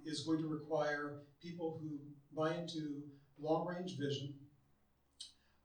[0.07, 1.99] is going to require people who
[2.35, 3.03] buy into
[3.39, 4.33] long-range vision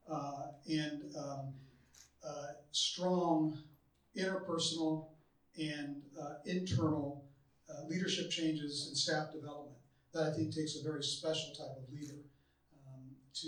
[0.09, 1.53] uh, and um,
[2.25, 3.57] uh, strong
[4.17, 5.07] interpersonal
[5.57, 7.25] and uh, internal
[7.69, 9.77] uh, leadership changes and staff development.
[10.13, 12.21] That I think takes a very special type of leader
[12.85, 13.47] um, to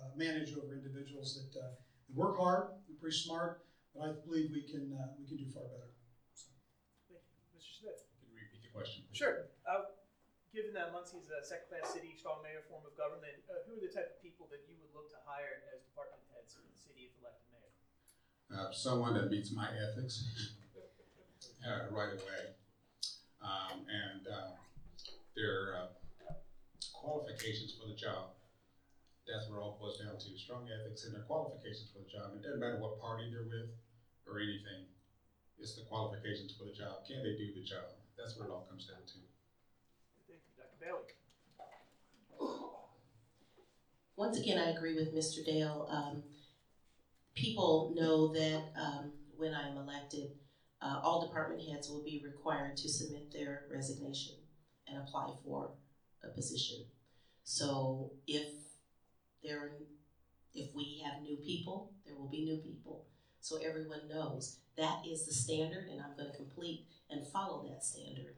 [0.00, 1.68] uh, manage over individuals that uh,
[2.14, 3.60] work hard, they're pretty smart,
[3.94, 5.92] but I believe we can uh, we can do far better.
[7.08, 7.58] Thank you.
[7.58, 7.80] Mr.
[7.80, 8.00] Smith?
[8.20, 9.02] Can you repeat the question?
[9.08, 9.18] please?
[9.18, 9.44] Sure.
[10.56, 13.92] Given that Muncie's a second-class city, strong mayor form of government, uh, who are the
[13.92, 17.12] type of people that you would look to hire as department heads in the city
[17.12, 17.72] if elected mayor?
[18.48, 20.24] Uh, someone that meets my ethics
[21.68, 22.56] uh, right away.
[23.44, 24.56] Um, and uh,
[25.36, 25.92] their uh,
[26.96, 28.32] qualifications for the job.
[29.28, 32.32] That's what it all boils down to strong ethics and their qualifications for the job.
[32.32, 33.76] It doesn't matter what party they're with
[34.24, 34.88] or anything,
[35.60, 37.06] it's the qualifications for the job.
[37.06, 37.92] Can they do the job?
[38.18, 39.18] That's what it all comes down to.
[40.26, 40.75] Thank you, Dr.
[40.75, 40.75] Bailey.
[44.16, 45.44] Once again, I agree with Mr.
[45.44, 45.86] Dale.
[45.90, 46.22] Um,
[47.34, 50.30] people know that um, when I'm elected,
[50.80, 54.34] uh, all department heads will be required to submit their resignation
[54.88, 55.72] and apply for
[56.24, 56.86] a position.
[57.44, 58.48] So if
[59.44, 59.72] there,
[60.54, 63.06] if we have new people, there will be new people.
[63.40, 67.84] So everyone knows that is the standard, and I'm going to complete and follow that
[67.84, 68.36] standard.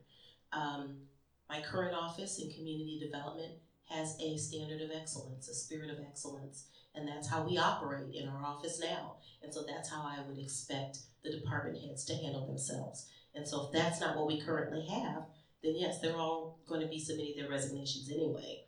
[0.52, 1.08] Um,
[1.48, 3.54] my current office in community development
[3.86, 8.28] has a standard of excellence, a spirit of excellence, and that's how we operate in
[8.28, 9.16] our office now.
[9.42, 13.08] And so that's how I would expect the department heads to handle themselves.
[13.34, 15.24] And so if that's not what we currently have,
[15.62, 18.64] then yes, they're all going to be submitting their resignations anyway.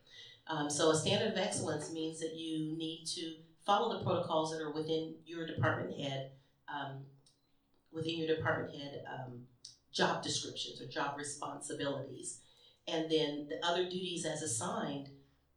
[0.46, 4.62] Um, so a standard of excellence means that you need to follow the protocols that
[4.62, 6.32] are within your department head,
[6.68, 7.04] um,
[7.92, 9.42] within your department head um,
[9.92, 12.40] job descriptions or job responsibilities.
[12.91, 15.09] And then the other duties as assigned,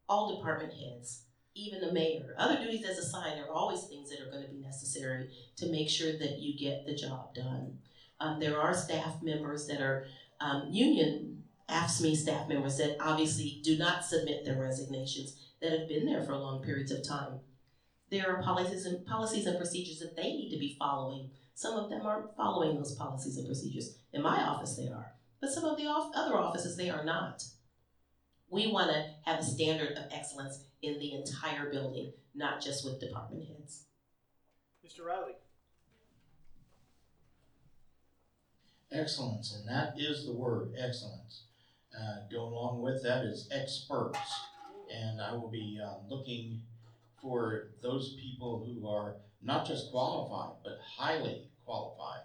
[0.07, 1.23] all department heads,
[1.55, 4.59] even the mayor, other duties as assigned are always things that are going to be
[4.59, 7.77] necessary to make sure that you get the job done.
[8.19, 10.05] Um, there are staff members that are
[10.39, 16.05] um, union AFSCME staff members that obviously do not submit their resignations that have been
[16.05, 17.39] there for long periods of time.
[18.09, 21.31] There are policies and policies and procedures that they need to be following.
[21.55, 23.97] Some of them aren't following those policies and procedures.
[24.11, 25.12] In my office, they are,
[25.43, 27.43] but some of the off- other offices they are not.
[28.49, 33.01] We want to have a standard of excellence in the entire building, not just with
[33.01, 33.83] department heads.
[34.87, 35.05] Mr.
[35.05, 35.33] Riley?
[38.89, 41.43] Excellence, and that is the word, excellence.
[41.93, 44.17] Uh, go along with that is experts.
[44.89, 46.61] And I will be um, looking
[47.21, 52.21] for those people who are not just qualified, but highly qualified.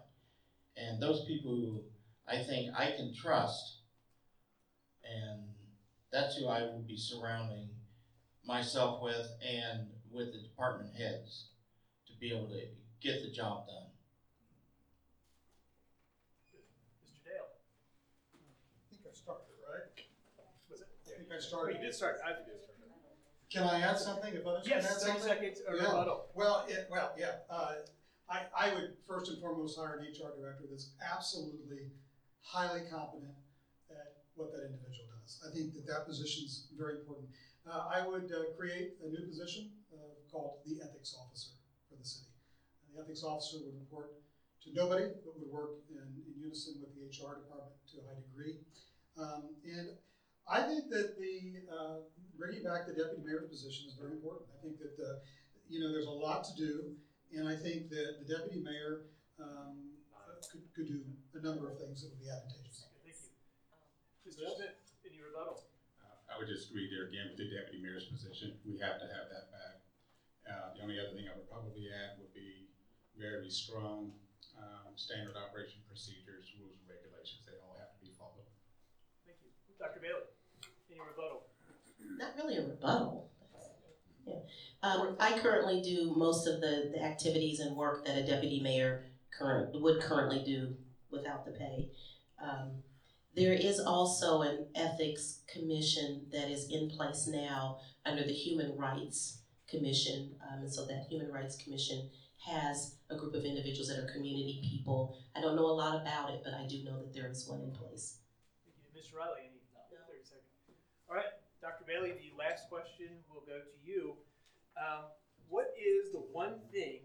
[0.76, 1.82] And those people who
[2.30, 3.78] I think I can trust.
[5.04, 5.40] And
[6.12, 7.70] that's who I will be surrounding
[8.44, 11.46] myself with and with the department heads
[12.06, 12.60] to be able to
[13.00, 13.88] get the job done.
[17.04, 17.24] Mr.
[17.24, 17.48] Dale?
[18.34, 20.04] I think I started, right?
[20.68, 20.88] Was it?
[21.06, 21.76] I think I Oh, started.
[21.76, 22.20] you did start.
[22.24, 22.76] I, did start.
[23.50, 25.28] Can I add something if others can add yes, 30 something?
[25.28, 25.86] seconds or Yeah.
[25.88, 26.28] rebuttal.
[26.34, 27.36] Well, it, well, yeah.
[27.48, 27.72] Uh,
[28.28, 31.88] I, I would first and foremost hire an HR director that's absolutely
[32.48, 33.36] highly competent
[33.92, 35.44] at what that individual does.
[35.44, 37.28] I think that that position is very important.
[37.68, 41.52] Uh, I would uh, create a new position uh, called the ethics officer
[41.92, 42.32] for the city.
[42.88, 44.16] And the ethics officer would report
[44.64, 48.20] to nobody, but would work in, in unison with the HR department to a high
[48.32, 48.56] degree.
[49.20, 49.92] Um, and
[50.48, 52.00] I think that the uh,
[52.40, 54.48] bringing back the deputy mayor's position is very important.
[54.56, 55.20] I think that uh,
[55.68, 56.96] you know there's a lot to do,
[57.36, 59.04] and I think that the deputy mayor
[59.36, 59.97] um,
[60.46, 61.02] could, could do
[61.34, 62.86] a number of things that would be advantageous.
[63.02, 63.34] Thank you.
[64.22, 64.46] Mr.
[64.54, 65.66] Smith, any rebuttal?
[65.98, 68.54] Uh, I would just agree there again with the deputy mayor's position.
[68.62, 69.74] We have to have that back.
[70.46, 72.70] Uh, the only other thing I would probably add would be
[73.18, 74.14] very strong
[74.56, 78.46] um, standard operation procedures, rules and regulations, they all have to be followed.
[79.26, 79.50] Thank you.
[79.78, 80.00] Dr.
[80.00, 80.26] Bailey,
[80.90, 81.46] any rebuttal?
[82.18, 83.30] Not really a rebuttal.
[84.26, 84.44] Yeah.
[84.82, 89.06] Um, I currently do most of the, the activities and work that a deputy mayor
[89.38, 90.74] current, would currently do
[91.10, 91.90] without the pay.
[92.42, 92.82] Um,
[93.34, 99.38] there is also an ethics commission that is in place now under the Human Rights
[99.68, 100.34] Commission.
[100.42, 102.08] Um, and so that Human Rights Commission
[102.46, 105.18] has a group of individuals that are community people.
[105.36, 107.60] I don't know a lot about it, but I do know that there is one
[107.60, 108.18] in place.
[108.64, 109.00] Thank you.
[109.00, 109.18] Mr.
[109.18, 109.60] Riley, any,
[109.90, 110.46] thirty seconds.
[111.08, 111.84] All right, Dr.
[111.86, 114.16] Bailey, the last question will go to you.
[114.78, 115.04] Um,
[115.48, 117.00] what is the one thing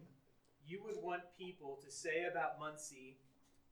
[0.73, 3.19] you would want people to say about Muncie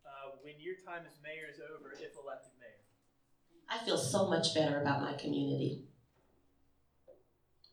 [0.05, 2.85] uh, when your time as mayor is over, if elected mayor?
[3.67, 5.81] I feel so much better about my community.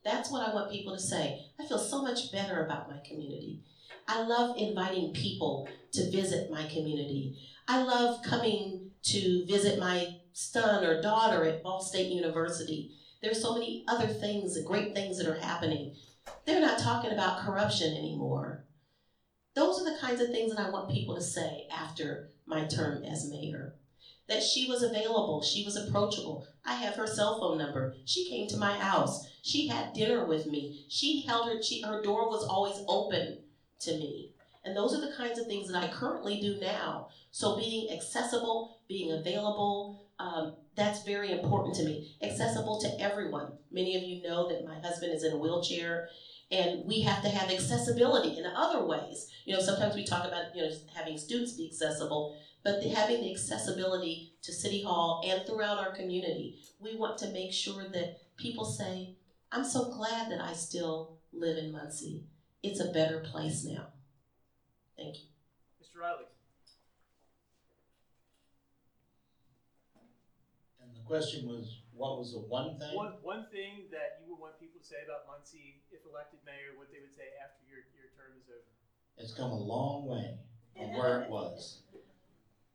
[0.02, 1.40] That's what I want people to say.
[1.60, 3.64] I feel so much better about my community.
[4.06, 7.36] I love inviting people to visit my community.
[7.66, 12.92] I love coming to visit my son or daughter at Ball State University.
[13.20, 15.96] There's so many other things, great things that are happening.
[16.46, 18.64] They're not talking about corruption anymore.
[19.58, 23.02] Those are the kinds of things that I want people to say after my term
[23.02, 23.74] as mayor
[24.28, 26.46] that she was available, she was approachable.
[26.64, 27.96] I have her cell phone number.
[28.04, 29.26] She came to my house.
[29.42, 30.84] She had dinner with me.
[30.88, 33.38] She held her she, her door was always open
[33.80, 34.30] to me.
[34.64, 37.08] And those are the kinds of things that I currently do now.
[37.32, 42.14] So being accessible, being available, um, that's very important to me.
[42.22, 43.54] Accessible to everyone.
[43.72, 46.10] Many of you know that my husband is in a wheelchair
[46.50, 49.30] and we have to have accessibility in other ways.
[49.44, 53.20] You know, sometimes we talk about, you know, having students be accessible, but the, having
[53.20, 58.18] the accessibility to City Hall and throughout our community, we want to make sure that
[58.36, 59.16] people say,
[59.52, 62.24] I'm so glad that I still live in Muncie.
[62.62, 63.88] It's a better place now.
[64.96, 65.24] Thank you.
[65.82, 66.00] Mr.
[66.00, 66.24] Riley.
[70.82, 72.94] And the question was, what was the one thing?
[72.94, 76.78] One, one thing that you would want people to say about Muncie, if elected mayor,
[76.78, 78.70] what they would say after your, your term is over.
[79.18, 80.38] It's come a long way
[80.78, 81.82] from where it was.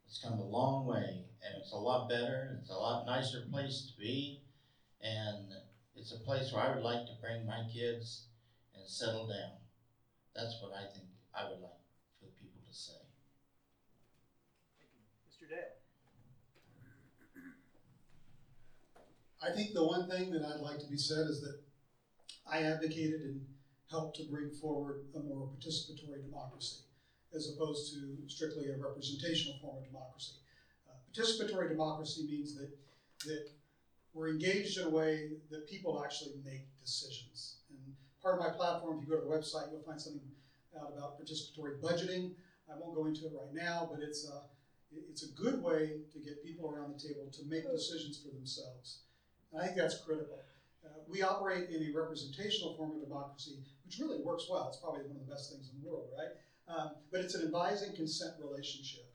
[0.06, 3.90] It's come a long way, and it's a lot better, it's a lot nicer place
[3.90, 4.44] to be,
[5.02, 5.56] and
[5.96, 8.28] it's a place where I would like to bring my kids
[8.76, 9.56] and settle down.
[10.36, 11.82] That's what I think I would like
[12.20, 13.00] for people to say.
[14.78, 15.02] Thank you.
[15.26, 15.50] Mr.
[15.50, 15.72] Dale.
[19.44, 21.60] I think the one thing that I'd like to be said is that
[22.48, 23.42] I advocated and
[23.92, 26.78] helped to bring forward a more participatory democracy
[27.36, 30.32] as opposed to strictly a representational form of democracy.
[30.88, 32.70] Uh, participatory democracy means that,
[33.26, 33.50] that
[34.14, 37.56] we're engaged in a way that people actually make decisions.
[37.70, 37.80] And
[38.22, 40.24] part of my platform, if you go to the website, you'll find something
[40.80, 42.30] out about participatory budgeting.
[42.72, 44.40] I won't go into it right now, but it's a,
[45.10, 49.00] it's a good way to get people around the table to make decisions for themselves.
[49.54, 50.40] And I think that's critical.
[50.84, 54.68] Uh, we operate in a representational form of democracy, which really works well.
[54.68, 56.34] It's probably one of the best things in the world, right?
[56.68, 59.06] Um, but it's an advising consent relationship.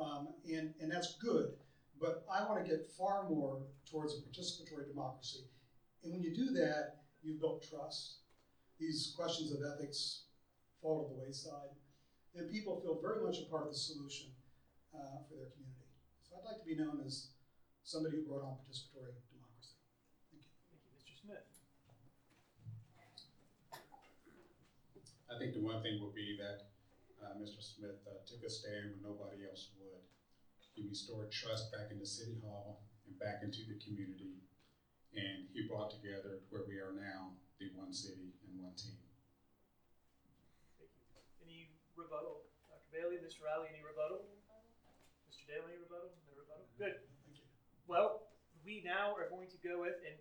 [0.00, 1.52] Um, and, and that's good.
[2.00, 5.44] But I want to get far more towards a participatory democracy.
[6.02, 8.18] And when you do that, you've built trust.
[8.80, 10.24] These questions of ethics
[10.82, 11.70] fall to the wayside.
[12.34, 14.26] And people feel very much a part of the solution
[14.92, 15.86] uh, for their community.
[16.22, 17.28] So I'd like to be known as
[17.84, 19.76] somebody who brought on participatory democracy.
[20.32, 20.56] Thank you.
[20.66, 20.92] Thank you.
[20.98, 21.14] Mr.
[21.20, 21.46] Smith.
[25.30, 26.68] I think the one thing would be that
[27.24, 27.60] uh, Mr.
[27.64, 30.04] Smith uh, took a stand when nobody else would.
[30.76, 34.42] He restored trust back into City Hall and back into the community,
[35.14, 38.98] and he brought together where we are now, the one city and one team.
[40.76, 41.06] Thank you.
[41.46, 42.42] Any rebuttal?
[42.66, 42.90] Dr.
[42.90, 43.46] Bailey, Mr.
[43.46, 44.26] Riley, any rebuttal?
[45.30, 45.46] Mr.
[45.46, 46.10] Dale, any rebuttal?
[46.26, 46.66] No rebuttal?
[46.74, 46.98] Good.
[47.22, 47.46] Thank you.
[47.86, 48.26] Well,
[48.66, 50.18] we now are going to go with, and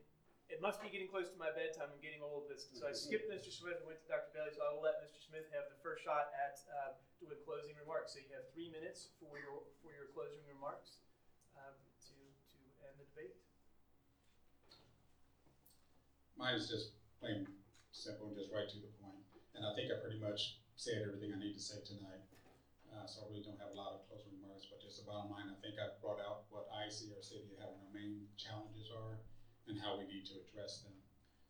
[0.54, 1.90] it must be getting close to my bedtime.
[1.90, 2.46] I'm getting old.
[2.46, 3.50] This, so I skipped Mr.
[3.50, 4.30] Smith and went to Dr.
[4.38, 4.54] Bailey.
[4.54, 5.18] So I will let Mr.
[5.18, 8.14] Smith have the first shot at uh, doing closing remarks.
[8.14, 11.02] So you have three minutes for your for your closing remarks
[11.58, 11.74] um,
[12.06, 13.34] to to end the debate.
[16.38, 17.50] Mine is just plain
[17.90, 19.26] simple and just right to the point.
[19.58, 22.22] And I think I pretty much said everything I need to say tonight.
[22.94, 25.34] Uh, so I really don't have a lot of closing remarks, but just the bottom
[25.34, 28.94] line, I think I brought out what I see our city having our main challenges
[28.94, 29.18] are
[29.68, 30.96] and how we need to address them.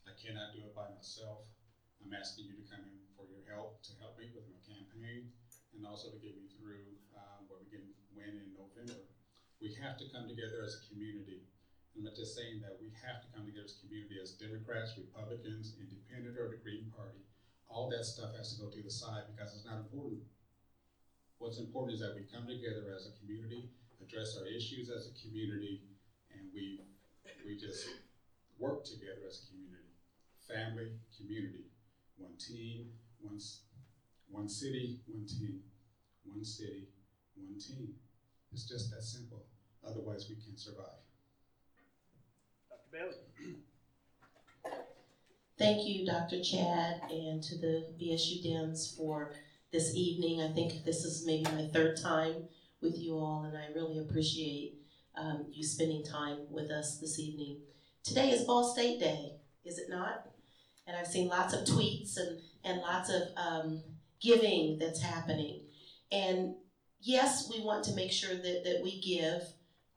[0.05, 1.47] I cannot do it by myself.
[2.03, 5.31] I'm asking you to come in for your help, to help me with my campaign,
[5.73, 9.07] and also to get me through um, where we can win in November.
[9.63, 11.47] We have to come together as a community.
[11.95, 14.97] I'm not just saying that we have to come together as a community as Democrats,
[14.99, 17.21] Republicans, Independent, or the Green Party.
[17.69, 20.21] All that stuff has to go to the side because it's not important.
[21.39, 23.71] What's important is that we come together as a community,
[24.01, 25.83] address our issues as a community,
[26.31, 26.81] and we,
[27.45, 27.87] we just
[28.57, 29.91] work together as a community.
[30.47, 31.65] Family, community,
[32.17, 32.89] one team,
[33.21, 33.39] one,
[34.29, 35.61] one city, one team,
[36.25, 36.87] one city,
[37.35, 37.93] one team.
[38.51, 39.45] It's just that simple.
[39.85, 41.01] Otherwise, we can't survive.
[42.69, 42.89] Dr.
[42.91, 43.55] Bailey?
[45.57, 46.41] Thank you, Dr.
[46.41, 49.33] Chad, and to the BSU Dems for
[49.71, 50.41] this evening.
[50.41, 52.47] I think this is maybe my third time
[52.81, 54.82] with you all, and I really appreciate
[55.15, 57.59] um, you spending time with us this evening.
[58.03, 59.33] Today is Ball State Day,
[59.65, 60.27] is it not?
[60.87, 63.81] And I've seen lots of tweets and, and lots of um,
[64.21, 65.61] giving that's happening.
[66.11, 66.55] And
[66.99, 69.43] yes, we want to make sure that, that we give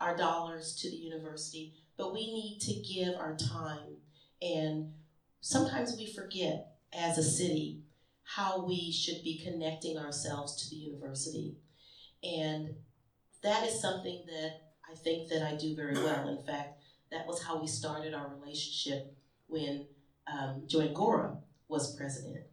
[0.00, 3.96] our dollars to the university, but we need to give our time
[4.42, 4.92] and
[5.40, 7.82] sometimes we forget as a city
[8.24, 11.56] how we should be connecting ourselves to the university.
[12.22, 12.74] And
[13.42, 14.65] that is something that
[15.02, 16.28] think that I do very well.
[16.28, 19.14] In fact, that was how we started our relationship
[19.46, 19.86] when
[20.26, 21.36] um, Jo Ann Gora
[21.68, 22.44] was president.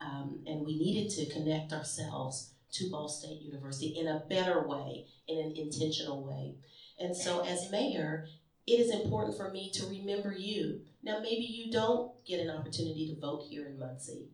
[0.00, 5.06] Um, and we needed to connect ourselves to Ball State University in a better way,
[5.28, 6.56] in an intentional way.
[6.98, 8.26] And so, as mayor,
[8.66, 13.08] it is important for me to remember you now, maybe you don't get an opportunity
[13.08, 14.28] to vote here in Muncie.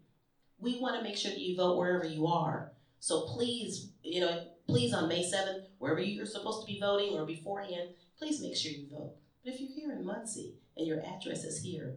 [0.58, 2.72] We want to make sure that you vote wherever you are.
[3.00, 7.24] So please, you know, please on May 7th, wherever you're supposed to be voting or
[7.24, 9.12] beforehand, please make sure you vote.
[9.44, 11.96] But if you're here in Muncie and your address is here,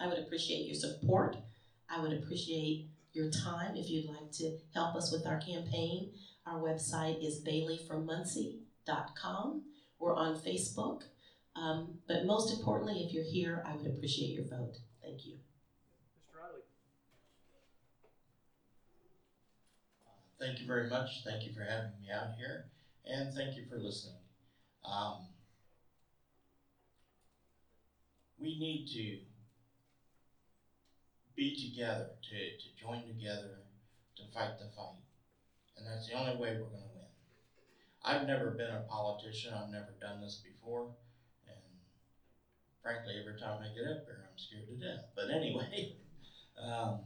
[0.00, 1.36] I would appreciate your support.
[1.88, 6.10] I would appreciate your time if you'd like to help us with our campaign.
[6.46, 9.62] Our website is baileyfrommuncie.com.
[9.98, 11.02] We're on Facebook.
[11.56, 14.78] Um, but most importantly, if you're here, I would appreciate your vote.
[15.00, 15.36] Thank you.
[16.18, 16.36] Mr.
[16.40, 16.62] Riley?
[20.40, 21.22] Thank you very much.
[21.24, 22.64] Thank you for having me out here,
[23.06, 24.16] and thank you for listening.
[24.84, 25.26] Um,
[28.38, 29.18] we need to
[31.36, 33.60] be together, to, to join together,
[34.16, 35.00] to fight the fight.
[35.76, 37.10] And that's the only way we're going to win.
[38.04, 40.90] I've never been a politician, I've never done this before,
[41.46, 41.56] and
[42.82, 45.04] frankly, every time I get up there, I'm scared to death.
[45.16, 45.94] But anyway,
[46.62, 47.00] um,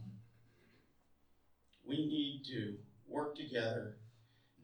[1.85, 2.75] we need to
[3.07, 3.95] work together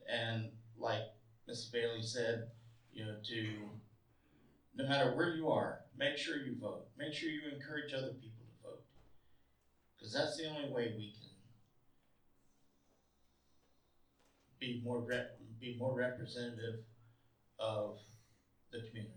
[0.07, 1.15] and like
[1.47, 1.65] Ms.
[1.72, 2.43] Bailey said,
[2.91, 3.72] you know, to
[4.76, 6.85] no matter where you are, make sure you vote.
[6.97, 8.81] Make sure you encourage other people to vote.
[9.95, 11.30] Because that's the only way we can
[14.59, 16.76] be more rep- be more representative
[17.59, 17.97] of
[18.72, 19.11] the community.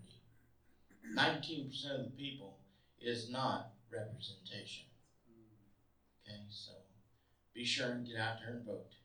[1.02, 2.56] Nineteen percent of the people
[3.00, 4.84] is not representation.
[5.30, 6.28] Mm.
[6.28, 6.72] Okay, so
[7.54, 8.97] be sure and get out there and vote.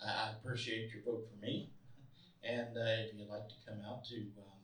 [0.00, 1.66] I appreciate your vote for me.
[2.42, 4.62] And uh, if you'd like to come out to um,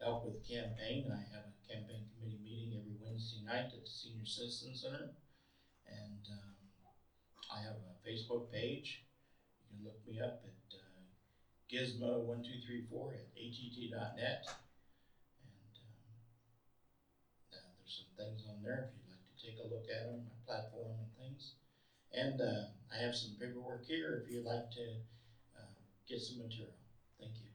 [0.00, 3.90] help with the campaign, I have a campaign committee meeting every Wednesday night at the
[3.90, 5.06] Senior Citizen Center.
[5.86, 6.56] And um,
[7.48, 9.02] I have a Facebook page.
[9.62, 11.06] You can look me up at uh,
[11.70, 14.42] gizmo1234 at att.net.
[15.46, 16.10] And um,
[17.54, 20.26] uh, there's some things on there if you'd like to take a look at them,
[20.26, 21.05] my platform
[22.16, 24.86] and uh, I have some paperwork here if you'd like to
[25.56, 25.68] uh,
[26.08, 26.72] get some material.
[27.20, 27.52] Thank you.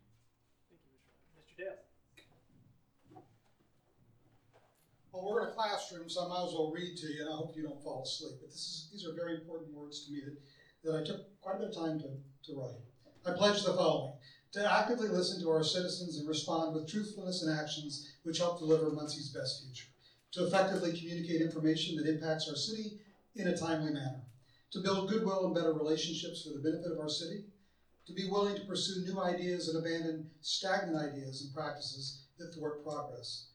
[0.70, 1.10] Thank you, Mr.
[1.18, 1.42] Riley.
[1.42, 1.58] Mr.
[1.58, 3.24] Dale?
[5.12, 7.36] Well, we're in a classroom, so I might as well read to you, and I
[7.36, 8.38] hope you don't fall asleep.
[8.40, 10.38] But this is, these are very important words to me that,
[10.84, 12.80] that I took quite a bit of time to, to write.
[13.26, 14.14] I pledge the following
[14.54, 18.90] to actively listen to our citizens and respond with truthfulness and actions which help deliver
[18.90, 19.88] Muncie's best future,
[20.32, 22.98] to effectively communicate information that impacts our city
[23.36, 24.24] in a timely manner,
[24.72, 27.44] to build goodwill and better relationships for the benefit of our city,
[28.08, 32.84] to be willing to pursue new ideas and abandon stagnant ideas and practices that thwart
[32.84, 33.46] progress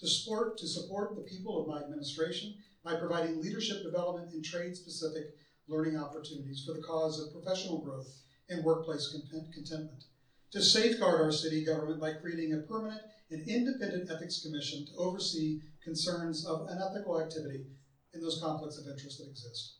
[0.00, 5.24] to support to support the people of my administration by providing leadership development and trade-specific
[5.68, 10.04] learning opportunities for the cause of professional growth and workplace content- contentment.
[10.52, 15.58] To safeguard our city government by creating a permanent and independent ethics commission to oversee
[15.84, 17.66] concerns of unethical activity
[18.12, 19.70] in those conflicts of interest that exist.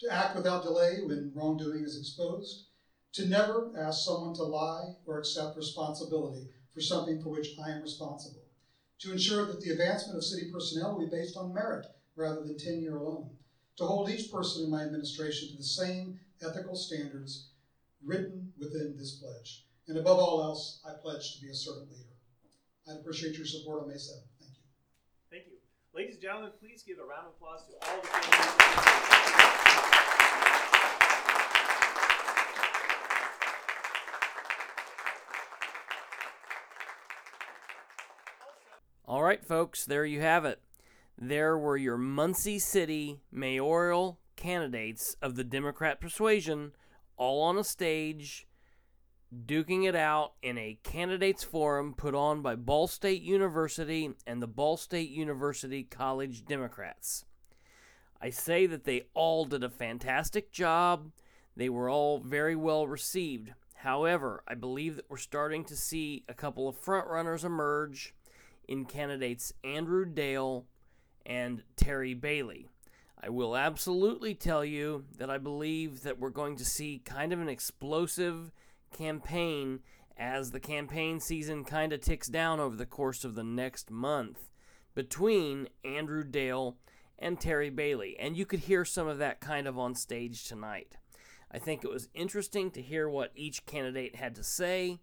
[0.00, 2.66] To act without delay when wrongdoing is exposed.
[3.14, 7.82] To never ask someone to lie or accept responsibility for something for which I am
[7.82, 8.46] responsible
[9.00, 12.56] to ensure that the advancement of city personnel will be based on merit rather than
[12.56, 13.30] tenure alone,
[13.76, 17.48] to hold each person in my administration to the same ethical standards
[18.02, 19.64] written within this pledge.
[19.88, 22.04] And above all else, I pledge to be a servant leader.
[22.88, 24.22] I appreciate your support on May 7th.
[24.40, 24.62] Thank you.
[25.30, 25.58] Thank you.
[25.94, 29.65] Ladies and gentlemen, please give a round of applause to all the candidates.
[39.08, 40.60] All right, folks, there you have it.
[41.16, 46.72] There were your Muncie City mayoral candidates of the Democrat persuasion
[47.16, 48.48] all on a stage
[49.32, 54.48] duking it out in a candidates forum put on by Ball State University and the
[54.48, 57.24] Ball State University College Democrats.
[58.20, 61.12] I say that they all did a fantastic job.
[61.56, 63.52] They were all very well received.
[63.76, 68.12] However, I believe that we're starting to see a couple of frontrunners emerge
[68.68, 70.66] in candidates Andrew Dale
[71.24, 72.68] and Terry Bailey.
[73.22, 77.40] I will absolutely tell you that I believe that we're going to see kind of
[77.40, 78.52] an explosive
[78.96, 79.80] campaign
[80.16, 84.50] as the campaign season kind of ticks down over the course of the next month
[84.94, 86.76] between Andrew Dale
[87.18, 88.16] and Terry Bailey.
[88.18, 90.96] And you could hear some of that kind of on stage tonight.
[91.50, 94.98] I think it was interesting to hear what each candidate had to say.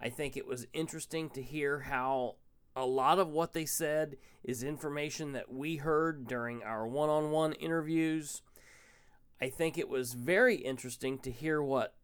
[0.00, 2.36] I think it was interesting to hear how
[2.78, 7.32] a lot of what they said is information that we heard during our one on
[7.32, 8.40] one interviews.
[9.40, 11.94] I think it was very interesting to hear what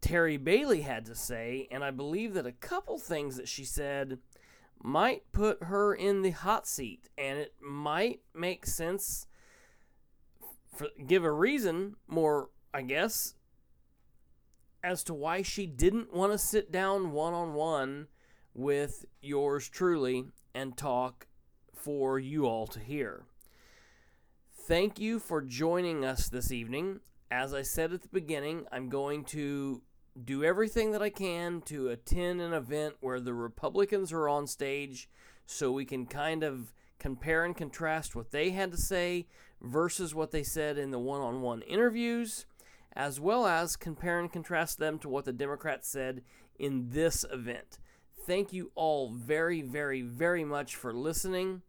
[0.00, 4.18] Terry Bailey had to say, and I believe that a couple things that she said
[4.80, 9.26] might put her in the hot seat, and it might make sense,
[10.76, 13.34] for, give a reason more, I guess,
[14.84, 18.06] as to why she didn't want to sit down one on one
[18.56, 20.24] with yours truly
[20.54, 21.26] and talk
[21.74, 23.24] for you all to hear.
[24.50, 27.00] Thank you for joining us this evening.
[27.30, 29.82] As I said at the beginning, I'm going to
[30.24, 35.10] do everything that I can to attend an event where the Republicans are on stage
[35.44, 39.26] so we can kind of compare and contrast what they had to say
[39.60, 42.46] versus what they said in the one on one interviews,
[42.94, 46.22] as well as compare and contrast them to what the Democrats said
[46.58, 47.78] in this event.
[48.26, 51.62] Thank you all very, very, very much for listening.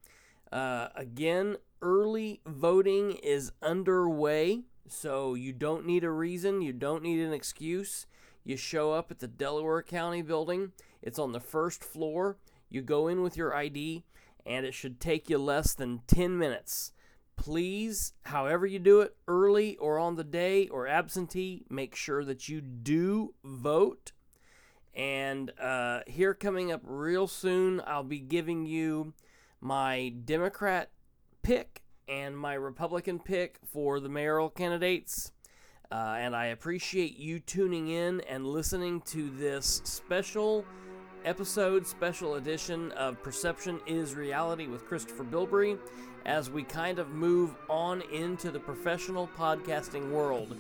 [0.51, 7.19] Uh, again, early voting is underway, so you don't need a reason, you don't need
[7.19, 8.07] an excuse.
[8.43, 10.71] You show up at the Delaware County building,
[11.03, 12.37] it's on the first floor.
[12.71, 14.03] You go in with your ID,
[14.43, 16.91] and it should take you less than 10 minutes.
[17.35, 22.49] Please, however you do it, early or on the day or absentee, make sure that
[22.49, 24.11] you do vote.
[24.97, 29.13] And uh, here coming up real soon, I'll be giving you
[29.61, 30.89] my Democrat
[31.43, 35.31] pick and my Republican pick for the mayoral candidates.
[35.91, 40.65] Uh, and I appreciate you tuning in and listening to this special
[41.25, 45.77] episode, special edition of Perception is Reality with Christopher Bilbrey
[46.25, 50.57] as we kind of move on into the professional podcasting world.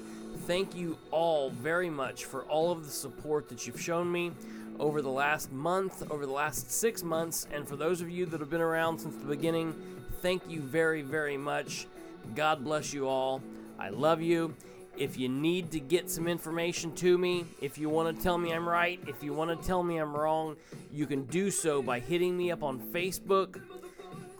[0.47, 4.31] Thank you all very much for all of the support that you've shown me
[4.79, 8.39] over the last month, over the last six months, and for those of you that
[8.39, 9.75] have been around since the beginning,
[10.21, 11.85] thank you very, very much.
[12.33, 13.41] God bless you all.
[13.77, 14.55] I love you.
[14.95, 18.53] If you need to get some information to me, if you want to tell me
[18.53, 20.55] I'm right, if you want to tell me I'm wrong,
[20.93, 23.61] you can do so by hitting me up on Facebook,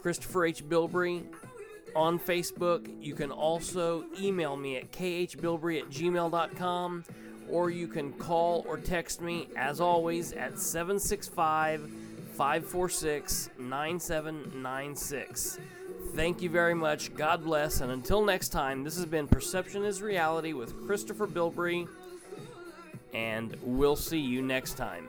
[0.00, 0.66] Christopher H.
[0.66, 1.24] Bilbrey
[1.94, 2.90] on Facebook.
[3.00, 7.04] You can also email me at khbilbrey at gmail.com
[7.50, 11.90] or you can call or text me, as always, at 765
[12.36, 15.58] 546 9796.
[16.14, 17.14] Thank you very much.
[17.14, 17.80] God bless.
[17.80, 21.88] And until next time, this has been Perception is Reality with Christopher Bilbrey.
[23.12, 25.08] And we'll see you next time.